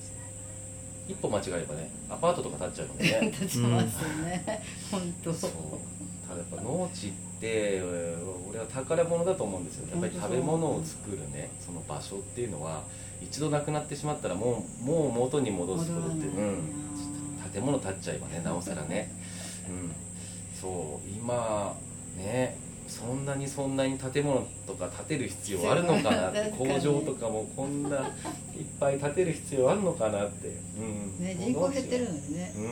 [1.09, 3.31] 一歩間違えればねアパートとか建っちゃうのでね。
[3.41, 5.33] 立ちますよね、本当。
[5.33, 5.51] そう。
[6.29, 9.89] ただやっぱ農地ってえー俺は宝物だと思うんですよ。
[9.91, 12.83] やっぱり食べ物を作るねその場所っていうのは
[13.23, 16.59] 一度なくなってしまったらもうもう元に戻すことって、うん、
[17.51, 19.11] 建物建っちゃえばねなおさらね、
[19.69, 19.93] うん、
[20.61, 21.09] そう。
[21.09, 21.75] 今
[22.17, 22.59] ね
[22.93, 28.03] そんなにそんなに建物とか建てる必要あるのかなって工場とかもこんないっ
[28.79, 32.53] ぱい建てる必要あるのかなって、うん、ね人口減ってるのにね。
[32.55, 32.65] うん、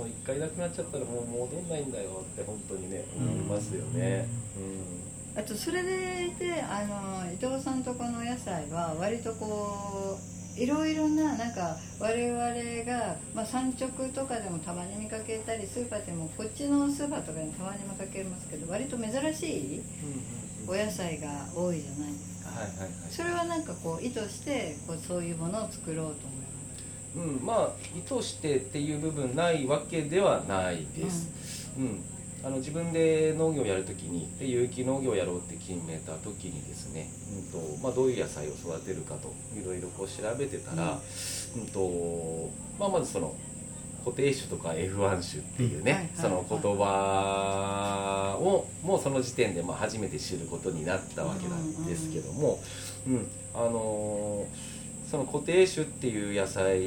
[0.00, 4.26] もう一回なくなっちゃったらもう戻んないんだよって本当にね思いますよね。
[5.36, 12.40] あとそれでいてあの伊藤さんとこの野菜は割とこういろいろななんか我々
[12.84, 19.82] が、まあ、あ、産直とかでもたまに見かけたりスーパーでもこっちのスーパーとかでもたまに見かけますけど割と珍しい
[20.66, 26.54] お野菜が多いじゃないですか、はいはいはいそれはなんかこう意図してこうそういうものを作ろうと思います
[27.16, 32.13] うん、まあ意図してっていう部分ないわけではないです、うん
[32.44, 37.08] あの自分で農業をやるときにで有機農業をやろうって決めたときにですね、
[37.54, 40.98] うんとまあ、どういう野菜を育てるかといろいろこう調べてたら、
[41.56, 41.66] うん。
[41.68, 43.34] とまあ、まずその
[44.04, 52.60] 固定種とか F1 種っていうね、その言葉をもうその時点でまあ初めて知ることになったわけなんですけども、
[53.06, 53.26] うん。
[53.54, 56.80] あのーその固定種っていう野菜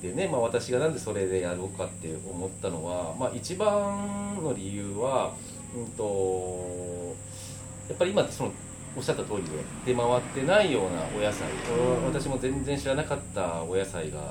[0.00, 5.34] でね、まあ、私がなんでそれでやろうかって思ったのは、まあ、一番の理由は、
[5.76, 7.14] うん、と
[7.88, 8.52] やっぱり今その
[8.96, 9.50] おっしゃった通りで
[9.86, 11.48] 出回ってないようなお野菜、
[12.04, 14.24] 私も全然知らなかったお野菜がや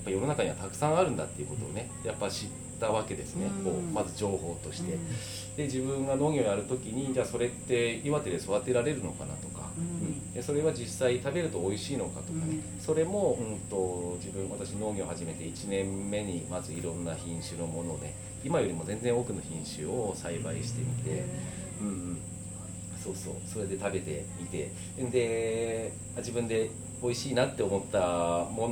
[0.00, 2.48] っぱ世の中にはたくさんあるんだっていうことをねやっぱ知っ
[2.82, 3.64] たわけですね、うん。
[3.64, 4.94] こうまず情報として。
[4.94, 5.56] うん。
[5.56, 10.32] で自分が農業をやるときにじゃあそれって岩手で育てられるのかなとか、うん。
[10.32, 12.80] でそれは実際食べると美味しいのかとかね、うん。
[12.80, 18.12] それも、うん、と自分私農業を始めて1年目にまずいろんな品種のもので
[18.44, 21.24] 今よりも全然多くの品種を栽培してみて、
[21.80, 22.18] うんうん、
[23.02, 23.34] そうそう。
[23.46, 24.70] それで食べてみて。
[24.98, 26.70] で自分で
[27.02, 28.68] 美味しいなって思ったも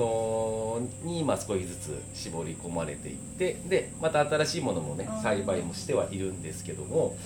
[1.04, 7.16] のに、まあ、少しずつ絞り込まれていってでまた新しいものもね栽培もしてはいるんですけども、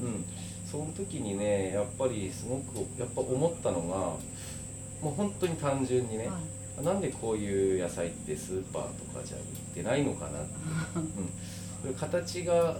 [0.00, 0.24] うん、
[0.66, 6.38] その時にねやっぱりすごくやっぱ思ったのがもう本当に単純にね、は
[6.80, 6.82] い。
[6.82, 9.42] なんでこういう野菜ってスーパーとかじゃ売っ
[9.74, 10.48] てないのかなって、
[11.88, 11.90] う。
[11.90, 12.78] ん、形が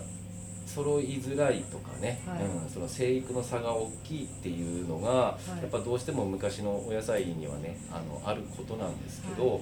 [0.67, 2.45] 揃いづらいとかね、はい。
[2.45, 5.63] うん、その生育の差が大きいっていうのが、い。
[5.63, 9.61] やっぱどうしても昔のお野菜にはねあのあることなんですけど、はうん、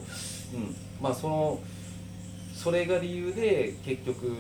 [1.01, 1.61] まあその
[2.55, 4.31] それが理由で結局、う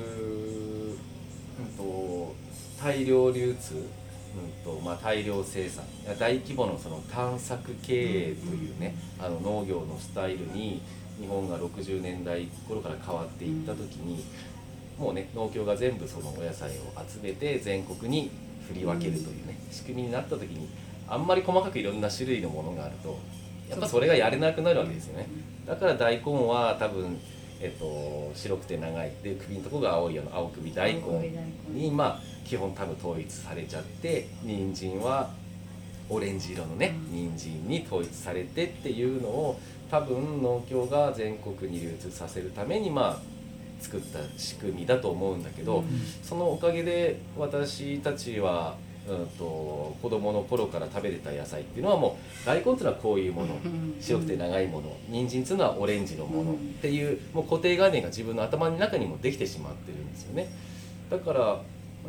[1.62, 2.34] ん、と
[2.82, 3.84] 大量流通、うん
[4.64, 5.84] とまあ、大量生産
[6.18, 10.80] 大規模のその探索経営というね、あの農業のスタイルに
[11.20, 14.24] 日本が60年代頃から変わっていった時に、
[15.02, 16.72] もうね農協が全部そのお野菜を
[17.04, 18.30] 集めて全国に
[18.68, 20.68] 振り分けるというね、仕組みになった時に
[21.08, 23.18] あんまり細かくいろんな種類のものがあると
[23.68, 25.26] やっぱそれがやれなくなるわけですよね。
[25.66, 27.18] だから大根は多分、
[27.60, 29.12] えっと、白くて長い。
[29.24, 31.00] で首のとこが青いような青首大根
[31.70, 35.30] にまあ基本多分統一されちゃって人参は
[36.08, 37.34] オレンジ色のねうん。
[37.34, 39.60] 人参に統一されてっていうのを
[39.90, 43.31] 多分農協が全国に流通させるためにまあ
[43.82, 45.86] 作った仕組みだと思うんだけど、うん。
[46.22, 48.76] そのおかげで私たちは、
[49.08, 53.96] うん、と子供の頃から食べれた野菜っていうのはもう大根っていうのはこういうものうん。
[54.00, 56.56] 白くて長いもの人参っていうのはオレンジのものうん。
[56.56, 60.48] っていうもう固定概念が自分の頭の中にもできてしまってるんですよね。
[61.10, 61.60] だから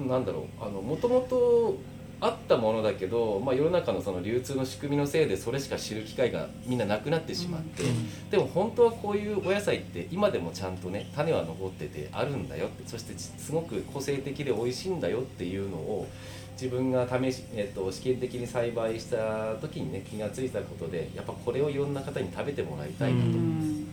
[0.08, 1.78] なんだろうあのもともと
[2.24, 7.84] あったものだけど、まあ、世の中のその流通の仕組みのせいでそれしか知る機会がみんななくなってしまって、
[8.32, 16.08] でも本当はこういうお野菜って今でもちゃんとね種は残っててあるんだよってそしてすごく個性的で美味しいんだよっていうのを
[16.54, 23.32] 自分が試し、えっと、試験的に栽培した時にね気が付いたことでやっぱこれをいろんな方に食べてもらいたいなと、う。
[23.32, 23.88] ん。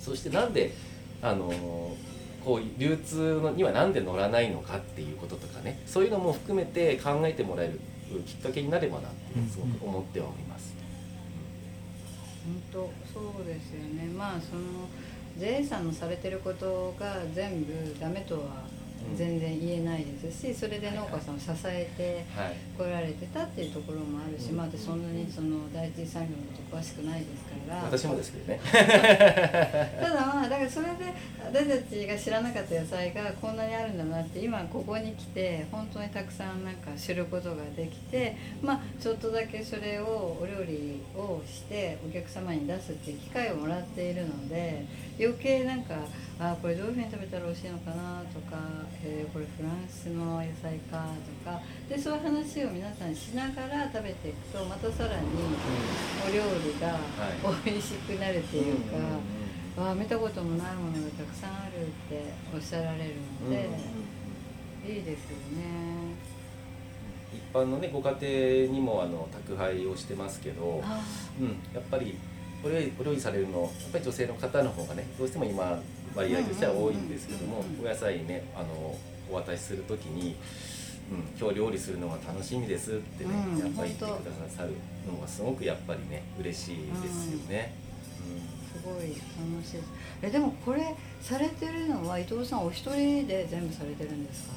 [0.00, 0.72] そしてなんで
[1.20, 1.52] あの
[2.44, 7.80] こういう流通のにはなんで乗らないのかっていうこととかねそういうのも含めて考えてもらえる
[8.26, 10.74] きっかけになればなってすごく思ってはおります。
[12.44, 12.78] 本当
[13.12, 14.04] そうですよね。
[14.16, 14.88] まあその
[15.38, 18.64] J さんのされてることが全部ダメとは
[19.16, 22.54] 全然言えないですしそれで農家さんを支えてはい。
[22.76, 24.56] 来られてたっていうところもあるし、うん。
[24.56, 27.84] まあ私そんなにその第一次産業のこと詳しくないですから。
[27.84, 28.60] 私もですけどね。
[30.00, 44.84] ただまあだからそれで私たちが知らなかった野菜がこんなにあるんだなって今ここに来て本当にたくさんなんか知ることができてまあちょっとだけそれをお料理をしてお客様に出すっていう機会をもらっているので
[45.18, 45.94] 余計なんか
[46.38, 48.58] あこれどういうふうに食べたら美味しいのかなとか、
[49.04, 51.60] えーこれフランスの野菜かとか。
[51.88, 55.26] でそういう話を皆さんにしながら食べていくとまたさらに
[56.26, 56.98] お料理が
[57.64, 58.96] 美味しくなるっていうか。
[59.76, 62.22] ああ見たこともないものがたくさんあるって
[62.54, 63.68] おっしゃられるので、
[64.86, 66.14] いいですよね。
[67.32, 71.00] 一般のねご家庭にもあの宅配をしてますけど、あ
[71.40, 72.16] うん、やっぱり
[72.62, 75.82] お料理お料理されるのやっぱり女性の方の方がねどうしても今
[76.14, 78.96] 割合としては多いんですけどもお野菜ねあの
[79.30, 80.36] お渡しする時に、
[81.10, 84.70] うん、今日料理するのが楽しみですってね、うんやっぱり言ってく本ださる
[85.12, 87.74] のがすごくやっぱりね嬉しいですよね。
[88.28, 88.92] うん。
[88.96, 89.72] ごい楽しい。
[89.74, 89.84] です
[90.22, 94.52] えでもこれされてるのは伊藤さんお一人で全部されてるんですか？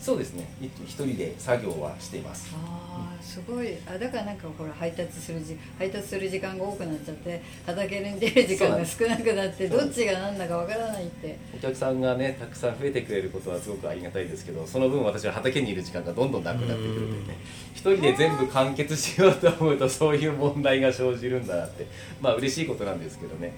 [0.00, 0.48] そうですね。
[0.62, 2.54] い一人で作業はしています。
[2.54, 3.76] ああすごい。
[3.86, 11.36] あだからなんかほら配達するじ配達する時間が多くなっちゃって畑に出る時間が少なくなってどっちが何だかわからないって。
[11.54, 17.38] お客さんがねたくさん増えてくれることはすごくありがたいですけどその分私は畑にいる時間がどんどんなくなってくるんでね。
[17.74, 21.86] 一人で全部完結しようと思うとそういう問題が生じるんだなって。
[22.20, 23.52] まあ嬉しいことなんですけどね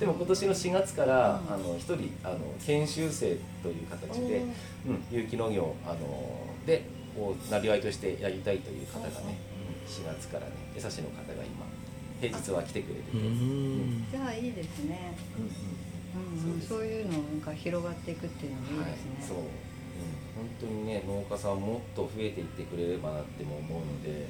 [0.00, 4.42] でも今年の4月からあの一人あの研修生という形で、
[4.86, 6.86] うん、有機農業あので
[7.18, 9.38] をなりわいとしてやりたいという方がね、
[9.86, 10.06] うん。
[10.06, 11.66] 4月からね江差の方が今
[12.18, 13.18] 平日は来てくれてて、
[14.10, 15.16] じゃあいいですね。
[15.36, 16.60] うんうん。
[16.60, 19.52] そういうのが広がっていくっていうのもいいはいですね、そう、うん、本
[20.60, 24.28] 当にね農家さんもっと増えていってくれればなっても思うので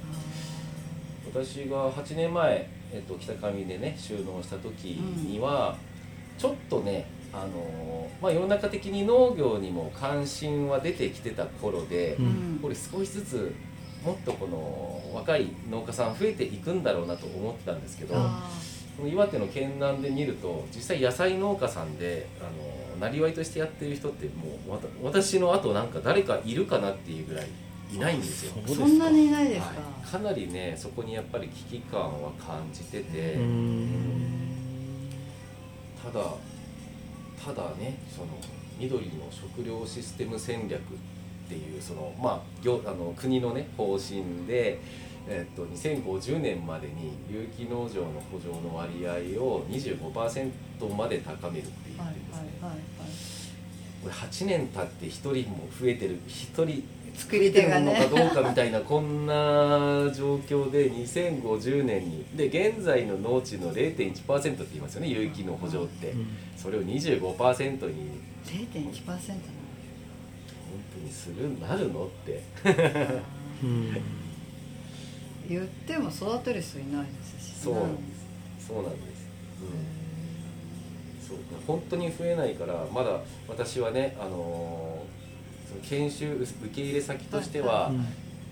[1.33, 5.77] 私が8年前、えっと、北上でね収納した時には、
[6.39, 12.57] ちょっとねあのまあ世の中的に農業にも関心は出てきてた頃で、ううん。
[12.57, 13.55] んこれ少しずつ
[14.05, 18.49] もっとこの若い農家さん増えていくんだろうなと思ってたんですけどあ
[18.97, 22.45] この岩手の県南で見ると実際野菜農家さんであ
[22.95, 27.47] のなりわいとしてやってる人ってもう私の後なんか誰かいるかなっていうぐらい
[27.95, 28.53] いないんですよ。
[28.67, 34.51] そんなにいないですか、はい、かなりねそこにやっぱり危機感は感じてて、うん。
[36.03, 36.25] ただ
[37.45, 38.29] ただねその
[38.79, 40.83] 緑の食料システム戦略っ
[41.49, 44.81] ていうそのまあ行あの国のね方針で、
[45.29, 53.41] えっと、2050年までに有機農場の補助の割合を25%まで高めるって言はいってですね、はいはいはい
[54.03, 55.11] これ8年経って1
[55.43, 56.83] 人も増えてる1人
[57.15, 57.99] 作り手がね。
[57.99, 59.35] のかどうかみたいなこんな
[60.15, 62.25] 状況で2050年に。
[62.35, 66.15] で現在の農地の0.1%って言いますよね有機の補助って。
[66.57, 68.21] それを25%に。
[68.45, 69.51] 0.1%なの？
[70.71, 72.43] 本当にするなるのって。
[73.63, 73.97] うん。
[75.49, 77.09] 言っても育てる人いないで
[77.41, 77.61] すし。
[77.65, 78.67] そうなんです。
[78.69, 79.27] そうなんです、
[79.63, 79.65] う
[81.25, 81.39] ん、そう。
[81.67, 85.00] 本当に増えないからまだ私はねあのー
[85.79, 88.07] 研修受け入れ先としては、うん。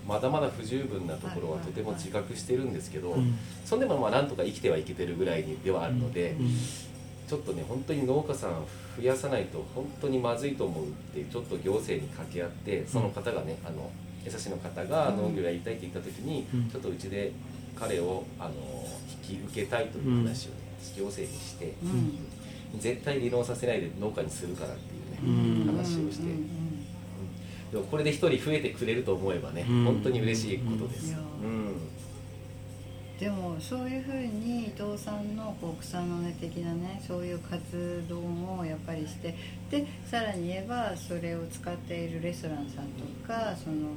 [0.07, 3.37] まだまだ不十分なところはとても自覚してるんですけど、うん。
[3.65, 6.51] そんでもまあなんとか生きてはいけてるぐらいではあるので、うん。
[7.29, 8.65] ちょっとね本当に農家さん
[8.97, 13.91] 増やさないと本当にまずいと思うってちょっと行政に掛け合ってその方がね、あの
[14.25, 16.71] 江差の方が農業やりたいって言った時に、うん。
[16.71, 17.33] ちょっとうちで
[17.79, 18.55] 彼をあの
[19.29, 20.57] 引き受けたいという話をね、
[20.97, 22.19] 行政にして、うん。
[22.81, 25.77] 絶対離農させないで農家にするからっていうね、うん。
[25.77, 26.25] 話をして、
[27.73, 31.15] でもこれで一人増えてくれると思えばね、うん本当に嬉しいことです。
[33.19, 39.35] でもそういうふうに伊藤さんのこう草の根的なねそういう活動もやっぱりして
[39.73, 43.89] でさらに言えばそれを使っているレストランさんとかその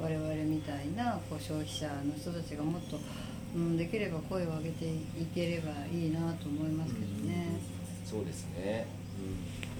[0.00, 2.98] 我々みたいなこう消費者の人たちがもっと、
[3.54, 7.60] うん、できれば声を上げていければいいなと思いますけどね。
[8.06, 8.56] そうですね。
[8.56, 9.71] へー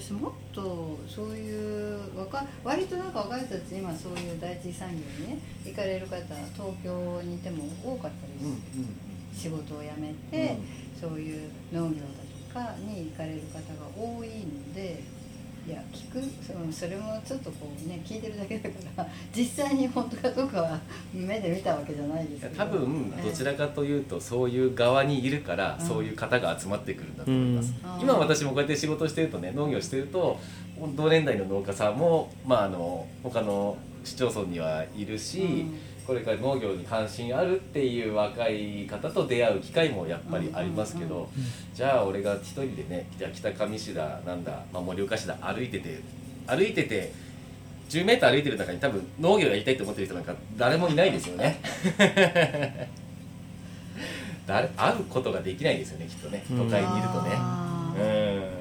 [0.00, 6.16] 私もっとそういう若割となんか若い人たち今そういう第一産業にね行かれる方
[6.54, 8.60] 東京にいても多かったりうん
[9.34, 10.56] 仕事を辞めて、
[10.98, 12.06] そういう農業だ
[12.48, 15.02] とかに行かれる方が多いので
[15.66, 20.78] いや聞くそのそれもちょっとこうね聞いてるだけだから 実際に本当かどうかは
[21.12, 22.56] 目で見たわけじゃないですけど。
[22.56, 25.86] 多分どちららかというとそういう側にいるからうん。
[25.86, 28.00] そういう方が集まってくるんだと思います、うん。
[28.00, 30.38] 今私もこうやって仕事してるとね農業してると
[30.94, 35.66] 同年代の農家さんもまああの他の市町村にはいるし、
[36.06, 41.28] これから農業に関心あるっていう若い方と出会う機会もやっぱりありますけど、
[41.74, 46.00] じゃあ俺が一人でねじゃあ北上市だなんだ、まあ、盛岡市だ歩いてて
[46.46, 47.12] 歩いてて
[47.88, 51.60] 10m 歩いてる中に多分農業やりたいと思ってる人なんか誰もいないですよね。
[54.46, 56.44] 誰会うことができないですよねきっとね。
[56.48, 57.30] 都会にいるとね。
[57.98, 58.55] うん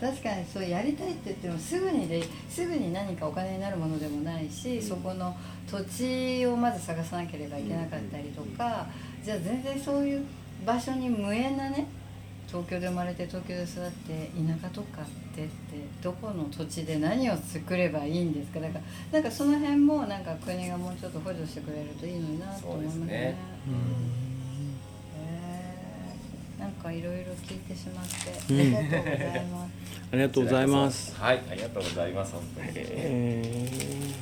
[0.00, 5.36] 確かにそうやりたいって言ってもすぐにですぐに何かお金になるものでもないし、そこの
[5.70, 8.86] 土地をまず探さなければいけなかったりとか、
[9.24, 10.24] じゃあ全然そういう
[10.66, 11.86] 場所に無縁なね
[12.46, 14.30] 東京で生まれて東京で育って
[14.62, 15.50] 田舎とかってって
[16.00, 18.60] どこの土地で何を作ればいいんですか？
[18.60, 23.34] だからなんかその辺もなんか国がもうちょっと補助してくれるといいのになと思いますね。
[26.58, 28.76] なんかいろいろ聞いてしまって、うん。
[28.76, 29.72] ありがとうございます。
[30.12, 31.14] ありがとうございます。
[31.16, 32.70] はいありがとうございます本当に。
[32.74, 34.12] え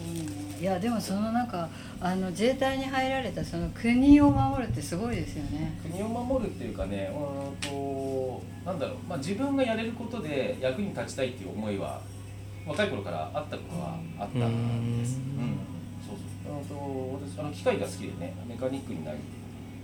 [0.00, 1.68] うんいやでもそのなんか
[2.00, 5.76] あの自衛隊に入られたその国を守るってすごいですよね。
[5.82, 12.00] 国を守るっていうかねうんとなんだろう、まあ、自分がやれることで役に立ちたいっていう思いは
[12.64, 15.18] 若い頃からあったことはあったんです。
[15.18, 15.58] うん、
[16.06, 16.54] そうそう。
[16.54, 19.18] あのと私あの機械が好きでねメカニックになり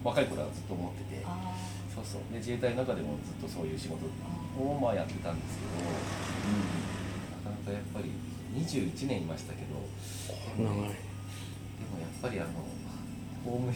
[0.04, 1.24] 若い頃はずっと思ってて、
[1.98, 2.32] そうそう。
[2.32, 4.06] で自衛隊の中でもずっとそういう仕事
[4.58, 5.90] をまあやってたんですけど、う
[6.54, 6.64] ん、
[7.44, 8.12] なかなかやっぱり
[8.64, 9.74] 21年いましたけど、
[10.56, 10.90] でも長い。
[10.90, 10.94] やっ
[12.22, 12.50] ぱりあの
[13.44, 13.74] 公務員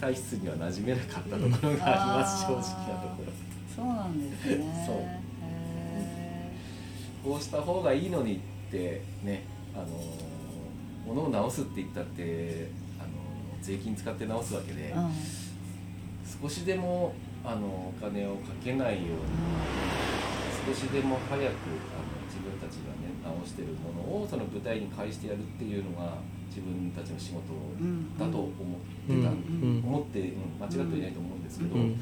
[0.00, 2.62] 体質には馴染めなかったところがあります、正直な
[3.00, 3.32] ところ。
[3.74, 4.84] そうなんですね。
[4.86, 4.96] そう。
[4.96, 6.52] へ
[7.24, 8.38] こうした方がいいのにっ
[8.70, 9.86] てねあの
[11.06, 12.68] 物を直すって言ったって
[12.98, 13.08] あの
[13.60, 15.12] 税金使って直すわけで、ーうん。
[16.42, 17.14] 少しでも
[17.44, 21.50] あのお金をかけないように少しでも早くあの
[22.26, 26.18] 自分たちがね直してるものをその舞台に返してやるっていうのが
[26.48, 27.40] 自分たちの仕事
[28.18, 28.52] だと思っ
[29.08, 30.60] てた、思って、うん。
[30.60, 31.42] 間違っていないと思うん。
[31.42, 32.00] ですけど、うん。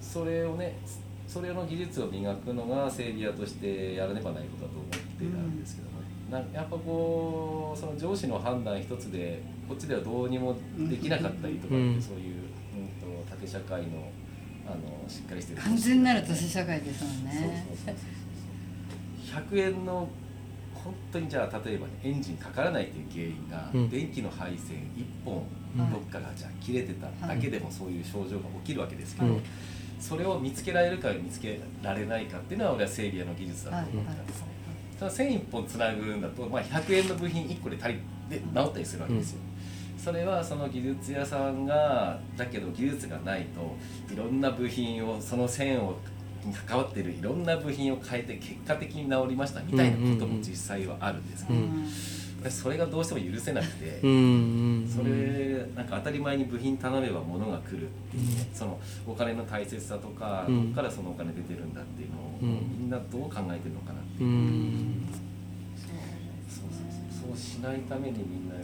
[0.00, 0.78] それをね
[1.26, 5.60] それの技術を磨くのが整備屋としてやらねばないことだと思ってたん。
[5.60, 5.96] ですけども、
[6.30, 6.52] なん。
[6.52, 12.36] やっぱこうその上司の判断一つでこっちではどうにもできなかったりとかって、そういう、
[12.76, 14.08] うん、と縦社会の
[14.66, 15.62] あのしっかりしてる。
[15.62, 19.56] 完全なる都市社会ですもんそうねそうそうそう。
[19.58, 20.08] 100円の
[20.74, 23.90] 本当にじゃあ例えばねエンジンかからないという原因が、うん。
[23.90, 25.42] 電気の配線1本
[25.78, 29.42] うんどっかがじゃあ切れてただけでもそういう症状が起きるわけですけど、うん
[29.98, 34.46] それを見つけられるか見つけられないかっていうのは俺は整備屋の技術だとはい思ってたんですね。
[35.00, 37.98] ただ線1本つなぐんだと、まあ、100円の部品1個で足り
[38.28, 39.40] で治ったりするわけですよ。
[40.06, 43.74] それはその技術屋さんがだけど技術がないと
[44.14, 45.96] いろんな部品をその線を
[46.44, 51.48] に関わっているいろんな部品を変えて結果的に治りましたみたいなことも実際はあるんですね。
[51.50, 51.88] うん
[52.48, 60.66] それがどうしても許せなくて、それなんか当たり前に部品頼めば物が来るっていうね、そのお金の大切さとか、うん。
[60.66, 62.78] どっからそのお金出てるんだっていうのを、うん。
[62.78, 64.26] みんなどう考えてるのかなってう。
[64.28, 65.08] いう、ん。
[66.46, 67.34] そうそうそう。
[67.34, 68.54] そうしないためにみんな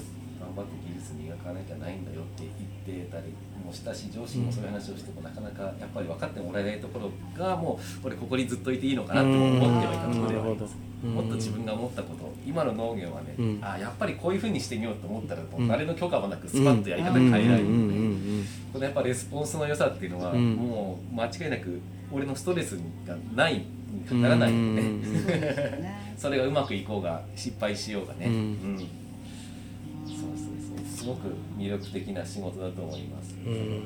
[0.42, 2.42] 頑張って技術磨かなきゃないんだよって
[2.86, 3.32] 言ってたり
[3.64, 10.76] もしたし上司にもそういう話をしてもなかなかやっぱり分かってもらえないところがもう俺ここにずっといていいのかなって思ってはいたところではあります。
[11.04, 11.10] うん。
[11.14, 13.58] もっと自分が思ったこと今の農業はね、うん。
[13.62, 20.54] あやっぱりこういうふうにしてみようと思ったらもう誰の許可もなくスパッとやり方変えられるので、このやっぱレスポンスの良さっていうのは、うん。
[20.54, 21.80] もう間違いなく
[22.10, 28.88] 俺のストレスがないにかからないので、ねそれがうまくいこうが失敗しようがね、うん
[31.02, 33.82] すごく魅力的な仕事だと思います、うん。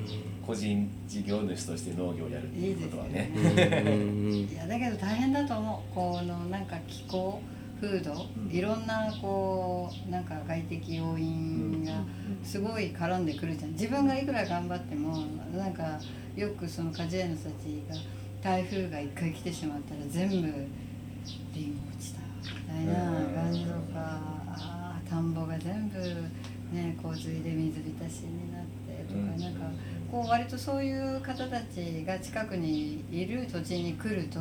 [0.46, 3.32] 個人事業主として農業をやるっていうことはね。
[3.34, 3.42] うん。
[3.42, 4.34] うん。
[4.34, 5.94] いやだけど大変だと思う。
[5.94, 7.40] このなんか気候
[7.80, 8.54] 風土うん。
[8.54, 12.04] いろんなこうなんか外的要因が
[12.44, 13.72] すごい絡んでくるじゃん。
[13.72, 15.24] 自分がいくら頑張っても
[15.56, 15.98] なんか
[16.36, 17.96] よくその果樹園の人たちが
[18.42, 22.20] 台風が一回来てしまったら全部リンゴ落ちた
[22.54, 22.94] みたいな
[23.42, 24.36] 感じとか
[25.08, 25.98] 田んぼが全部
[26.72, 29.60] ね洪水で水浸しになってとかうんなんか
[30.10, 34.40] こう割とそういう方たちが近くにいる土地に来ると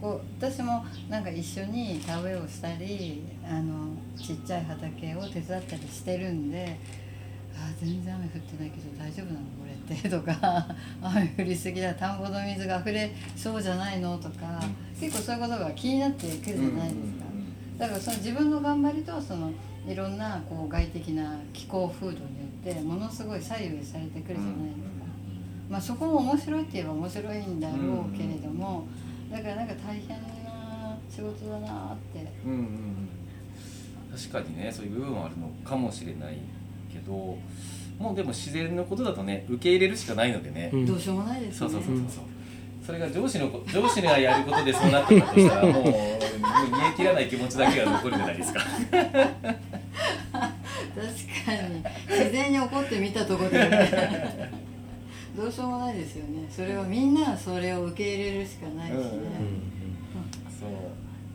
[0.00, 6.78] こう私もなんか一緒に田植えをしたりあのちっちゃい畑を手伝ったりしてるんで
[7.56, 10.68] 「あー全然雨降ってないけど大丈夫なのこれって」とか
[11.02, 14.62] 「雨降りすぎだ田んぼの水が溢れそうじゃないの?」とか
[15.00, 17.28] 結構そういうことが気になってくるじゃないですか。
[17.78, 19.52] だからその自分の頑張りとその
[19.88, 22.26] いろんなこう外的な気候風土によ
[22.72, 25.06] ってものすごい左右されてくるじゃないですか。
[25.70, 28.86] まあ、そこも面白いって言えば面白いんだろうけれども、
[29.30, 32.26] だからなんか大変な仕事だなって。
[32.44, 33.08] うんうんうん。
[34.16, 36.38] 確かにねそういう部分はあるのかもしれない
[36.90, 40.86] けどもうでも自然のことだとね受け入れるしかないのでね、うん。
[40.86, 41.66] どうしようもないですね。
[41.66, 42.24] うそうそうそう、
[42.84, 46.00] それが上司のこ上司がやることでそうなってたとしたらもうもう煮え
[46.96, 48.60] 切らない気持ちだけが残るじゃないですか。
[48.60, 49.77] 確
[51.02, 54.52] かに自然に怒ってみたところで、ね、
[55.36, 56.46] どうしようもないですよね。
[56.50, 58.90] それはみんなそれを受け入れるしかない。
[58.90, 59.00] しね、
[60.60, 60.70] そう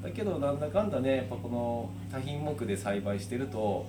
[0.03, 0.59] だけどなん。
[0.59, 0.91] だかん。
[0.91, 3.87] だねやっぱこの多品目で栽培してると、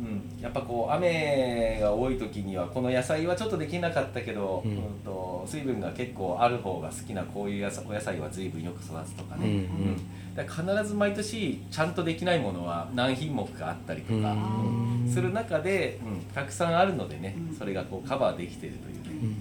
[0.00, 4.76] うん、やっぱこう雨が多い時にはこの野菜はちょっとできなかったけど、ううん。
[5.04, 9.52] と水分が結構ある方が好きなこういうお野菜は随分よく育つとかね、うん。
[9.52, 10.00] うん。
[10.34, 15.08] だから必ず毎年ちゃんとできないものは何品目かあったりとかうん。
[15.08, 17.56] する中で、うん、たくさんあるのでね、うん。
[17.56, 19.34] それがこうカバーできてるというね、うんうん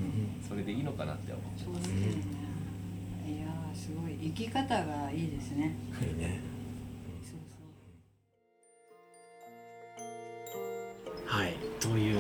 [0.48, 1.94] それでいいのかなって思ってそうですい
[3.40, 5.76] やーすごい生き方がいいですね。
[6.00, 6.42] いいね。
[7.24, 7.46] そうそ
[11.90, 11.94] う。
[11.94, 12.18] という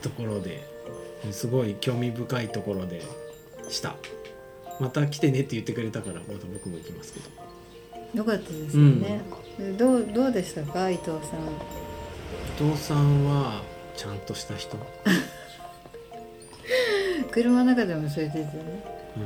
[0.00, 0.62] ところで
[1.32, 3.02] すごい興味深いところで
[3.68, 3.94] した。
[4.80, 7.28] また来てねって言ってくれたからまた僕も行きますけど
[8.14, 9.20] よかったですよね、
[9.78, 10.90] どうどうでしたか？
[10.90, 11.40] 伊藤さん。
[12.66, 13.62] 伊藤さんは
[13.96, 14.76] ちゃんとした人、
[17.30, 18.84] 車の中でもそう言ってね。
[19.16, 19.22] うん、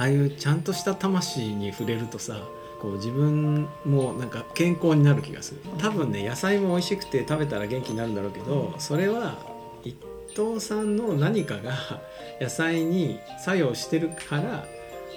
[0.00, 2.42] ああいうちゃんとした魂に触れるとさ
[2.80, 5.60] こう自分もなんか健康になる気がする。
[5.78, 9.38] 多分ね野菜も美味しくて食べたら元気になるんだろうけどそれは
[9.84, 9.94] 伊
[10.34, 11.72] 藤さんの何かが
[12.40, 14.64] 野菜に作用してるから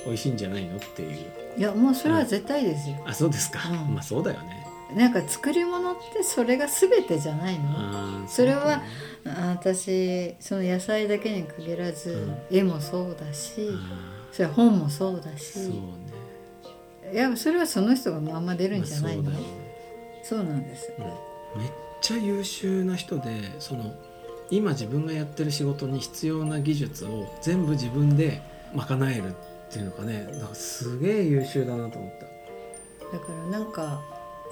[0.05, 1.17] 美味しいんじゃないのっていう。
[1.57, 3.93] いやもうそれは絶対ですよ、あそうですか、うん。
[3.95, 4.65] まあそうだよね。
[4.95, 8.27] なんか作り物ってそれが全てじゃないの？
[8.27, 8.81] それは
[9.23, 12.11] 私その野菜だけに限らず、
[12.51, 12.57] うん。
[12.57, 15.59] 絵もそうだしあそれは本もそうだし。
[15.59, 17.13] ーそうね。
[17.13, 19.33] いやそれはその人がまんま出るんじゃないの、まあ
[20.23, 21.61] そうなんです、うん。
[21.61, 23.29] めっちゃ優秀な人で
[23.59, 23.93] その
[24.49, 28.41] 今自分がやってる仕事に必要な技術を全部自分で
[28.75, 29.35] 賄える
[29.73, 32.25] っていうのかねなんかすげえ優秀だなと思った。
[33.17, 34.01] だからなんか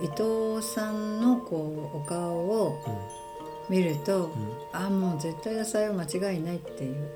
[0.01, 3.21] 伊藤さんのこうお顔をうん。
[3.69, 4.33] 見ると、うん。
[4.73, 7.07] あもう絶対野菜は間違いないっていう。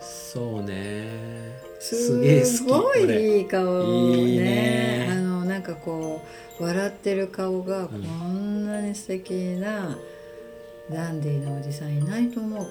[0.00, 1.58] そうね。
[1.80, 3.82] すげえ好きごい俺いい顔
[4.14, 4.44] いいね。
[4.44, 6.20] ねあのなんかこ
[6.60, 9.96] う笑ってる顔がこんなに素敵な
[10.90, 12.68] ダンディーなおじさんいないと思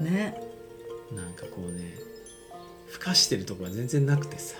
[0.00, 0.04] う。
[0.04, 0.38] ね
[1.10, 1.16] うん。
[1.16, 1.94] なんかこうね
[2.92, 4.54] ふかしてるとこが全然なくてさ。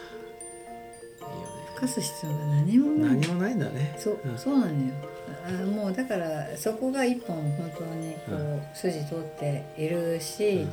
[1.20, 1.37] いいよね。
[1.74, 3.16] ふかす必要が何もない。
[3.16, 3.95] 何もないんだね。
[3.99, 4.39] そううん。
[4.39, 4.95] そうなのよ。
[5.47, 8.62] あもうだからそこが一本本当にこう、うん。
[8.74, 10.66] 筋通っているし、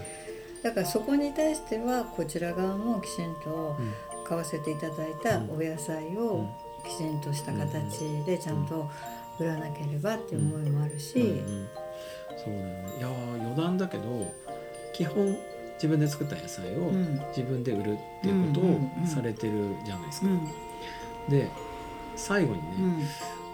[0.63, 3.93] だからそこに対してはこちら側もきちんとうん。
[4.25, 5.49] 買わせていただいたうん。
[5.51, 6.47] お野菜を
[6.87, 8.89] きちんとした形でちゃんと
[9.39, 11.67] 売らなければっていう思いもあるし、うんうん。
[12.37, 12.95] そうだよね。
[12.99, 14.33] いやー余談だけど
[14.93, 15.37] 基本
[15.81, 17.21] 自分で作った野菜をうん。
[17.29, 19.53] 自分で売るっていうことをされてる
[19.85, 20.27] じゃないですか。
[20.27, 21.29] うん。
[21.29, 21.49] で
[22.15, 22.67] 最後にね、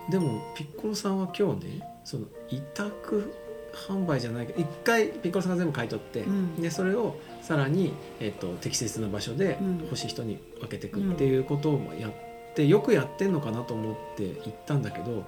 [0.08, 0.12] うん。
[0.12, 3.32] でもピッコロさんは今日ねその委託
[3.74, 6.56] 販売じゃないけど一回ピッコロさんが全部買い取って、うん。
[6.62, 9.80] でそれをさらに、えっと適切な場所でうん。
[9.82, 12.12] 欲しい人に分けていくっていうことをやっ
[12.56, 15.26] てよくやってんのかなと思って行ったんだけど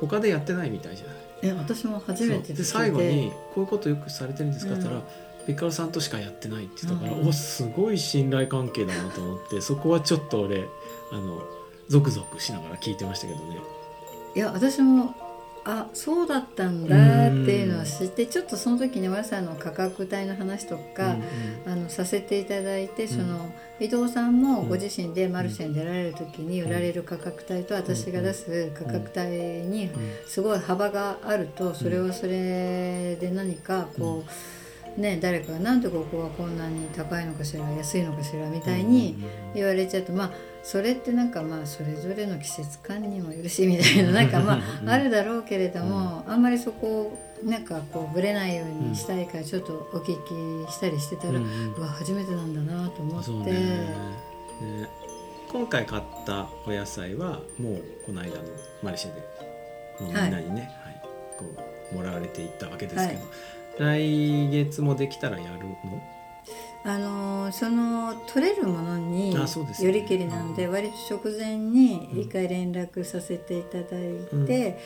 [0.00, 1.16] 他でやってないみたいじゃない？
[1.42, 10.68] え私も初めてで最後に「こういうことよくされてるんですか?」って言ったら、うんピッコロさんとしかやってないって言ったから、うんおすごい信頼関係だなと思ってそこはちょっと俺
[11.10, 11.42] あの
[11.88, 13.56] ゾクゾクしながら聞いてましたけどね。
[14.36, 15.14] いや私も
[15.64, 21.16] あそうだったんだっていうのを知ってちょっとその時に和さんの価格帯の話とか、
[21.66, 29.28] あのさせていただいてその、伊藤さんもご自身でマルシェに出られる時に売られる価格帯と私が出す価格帯
[29.66, 30.12] にうん。
[30.26, 34.57] すごい幅があるとそれはそれで何かこう、
[34.98, 39.16] ね誰かがなんでここはこんなに高いのかしら安いのかしらみたいに
[39.54, 40.30] 言われちゃうとまあ
[40.62, 53.60] それってなんかまあそれぞれの季節感にもよるしみたいななんかまああるだろうけれども、あんまりそこをなんかこうぶれないようにしたいからちょっとお聞きしたりしてたら、うわ初めてなんだなと思って、ね。
[53.60, 54.88] ね
[55.50, 58.42] 今回買ったお野菜はもうこの間の
[58.82, 59.22] マルシェで
[60.00, 61.02] みんなにね、はい
[61.38, 61.44] こ
[61.92, 63.20] うもらわれていったわけですけど、
[63.78, 66.02] 来月もできたらやるの？
[66.84, 69.46] あのーその取れるものによ
[69.90, 74.78] りけりなので割と直前に一回連絡させていただいて、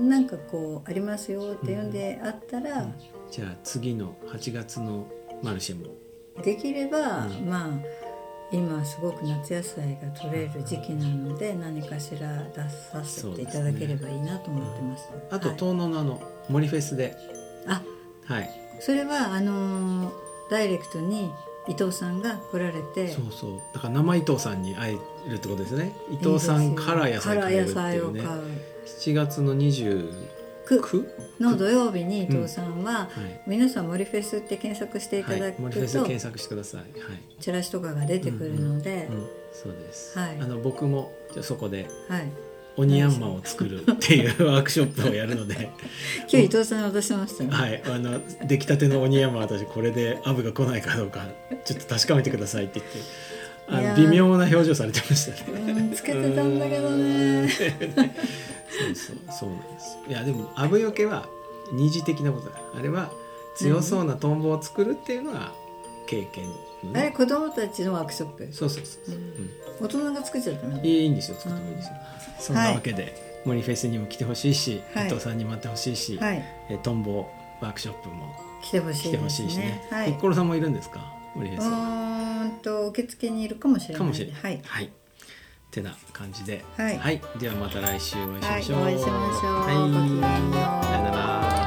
[0.00, 2.86] なんかこうありますよって言うんであったら、
[3.30, 5.08] じゃあ次の8月の
[5.42, 5.94] マルシェも。
[6.42, 7.46] できれば、うん。
[7.46, 7.68] まあ
[8.52, 15.08] 今すごく夏野菜が取れる時期なので何かしら出させていただければいいなと思ってます。
[15.30, 15.56] あとはい。
[15.56, 17.16] 遠野のあの森フェスで。
[17.66, 17.82] あ
[18.32, 18.50] はい。
[18.80, 21.32] それはあのーダイレクトに
[21.66, 23.08] 伊藤さんが来られて。
[23.08, 23.60] そうそう。
[23.72, 25.94] だから生伊藤さんに会えるってことですね。
[26.10, 28.22] 伊藤さんから野菜買えるっていうね。
[28.22, 28.44] から野菜を買う
[28.84, 30.12] 7月の29
[30.66, 31.08] く
[31.40, 33.40] の土曜日に伊藤さんは、はい。
[33.46, 36.80] 皆さん森フェスって検索していたはい、だく森フェスと、検索してください。
[36.80, 36.90] はい。
[37.40, 40.18] チラシとかが出てくるので、うん、そうです。
[40.18, 40.38] はい。
[40.38, 41.88] あの僕もじゃあそこで。
[42.08, 42.28] はい、
[42.76, 45.70] オニヤンマンを作るっていうワークショップをやるので、
[46.28, 51.26] 今日伊藤さんに渡しましたよ、はい、あの出来たてのオニヤンマン私これでアブが来ないかどうか
[51.64, 53.32] ちょっと確かめてくださいって言って。
[53.68, 55.72] あの微妙な表情されてましたね。
[55.72, 57.70] うんつけてたんだけどねそう
[58.94, 59.98] そうそうなんです。
[60.08, 61.26] いやでもアブよけは
[61.72, 62.60] 二次的なことだ。
[62.76, 63.10] あれは
[63.56, 65.52] 強そうなトンボを作るっていうのが
[66.06, 66.48] 経験
[66.82, 68.48] のね、あれ子供たちのワークショップ？
[68.50, 69.14] そうそうそうそう。
[69.14, 69.50] うん
[69.80, 70.82] 大人が作っちゃったの？
[70.82, 71.94] いいんですよ作ってもいいですよ、
[72.42, 73.14] そんなわけで、
[73.44, 75.06] 森フェスにも来てほしいし、はい。
[75.06, 76.42] 伊藤さんにも会ってほしいし、はい。
[76.70, 77.26] えトンボ
[77.60, 79.64] ワークショップも来てほし来てほいですしいしね。
[79.64, 79.88] ね。
[79.90, 80.12] はい。
[80.12, 81.12] 心さんもいるんですか？
[81.34, 81.70] 森フェうスは。
[81.76, 83.98] ーんと受付にいるかもしれない。
[83.98, 84.42] かもしれない。
[84.42, 84.60] はい。
[84.64, 84.90] はい。
[85.70, 86.64] てな感じで。
[86.76, 87.20] はい。
[87.38, 88.80] ではまた来週お会いしはい、ましょう。
[88.82, 89.60] お会いしましょう。
[89.60, 89.72] は
[90.82, 90.86] い。
[90.86, 91.61] さよなら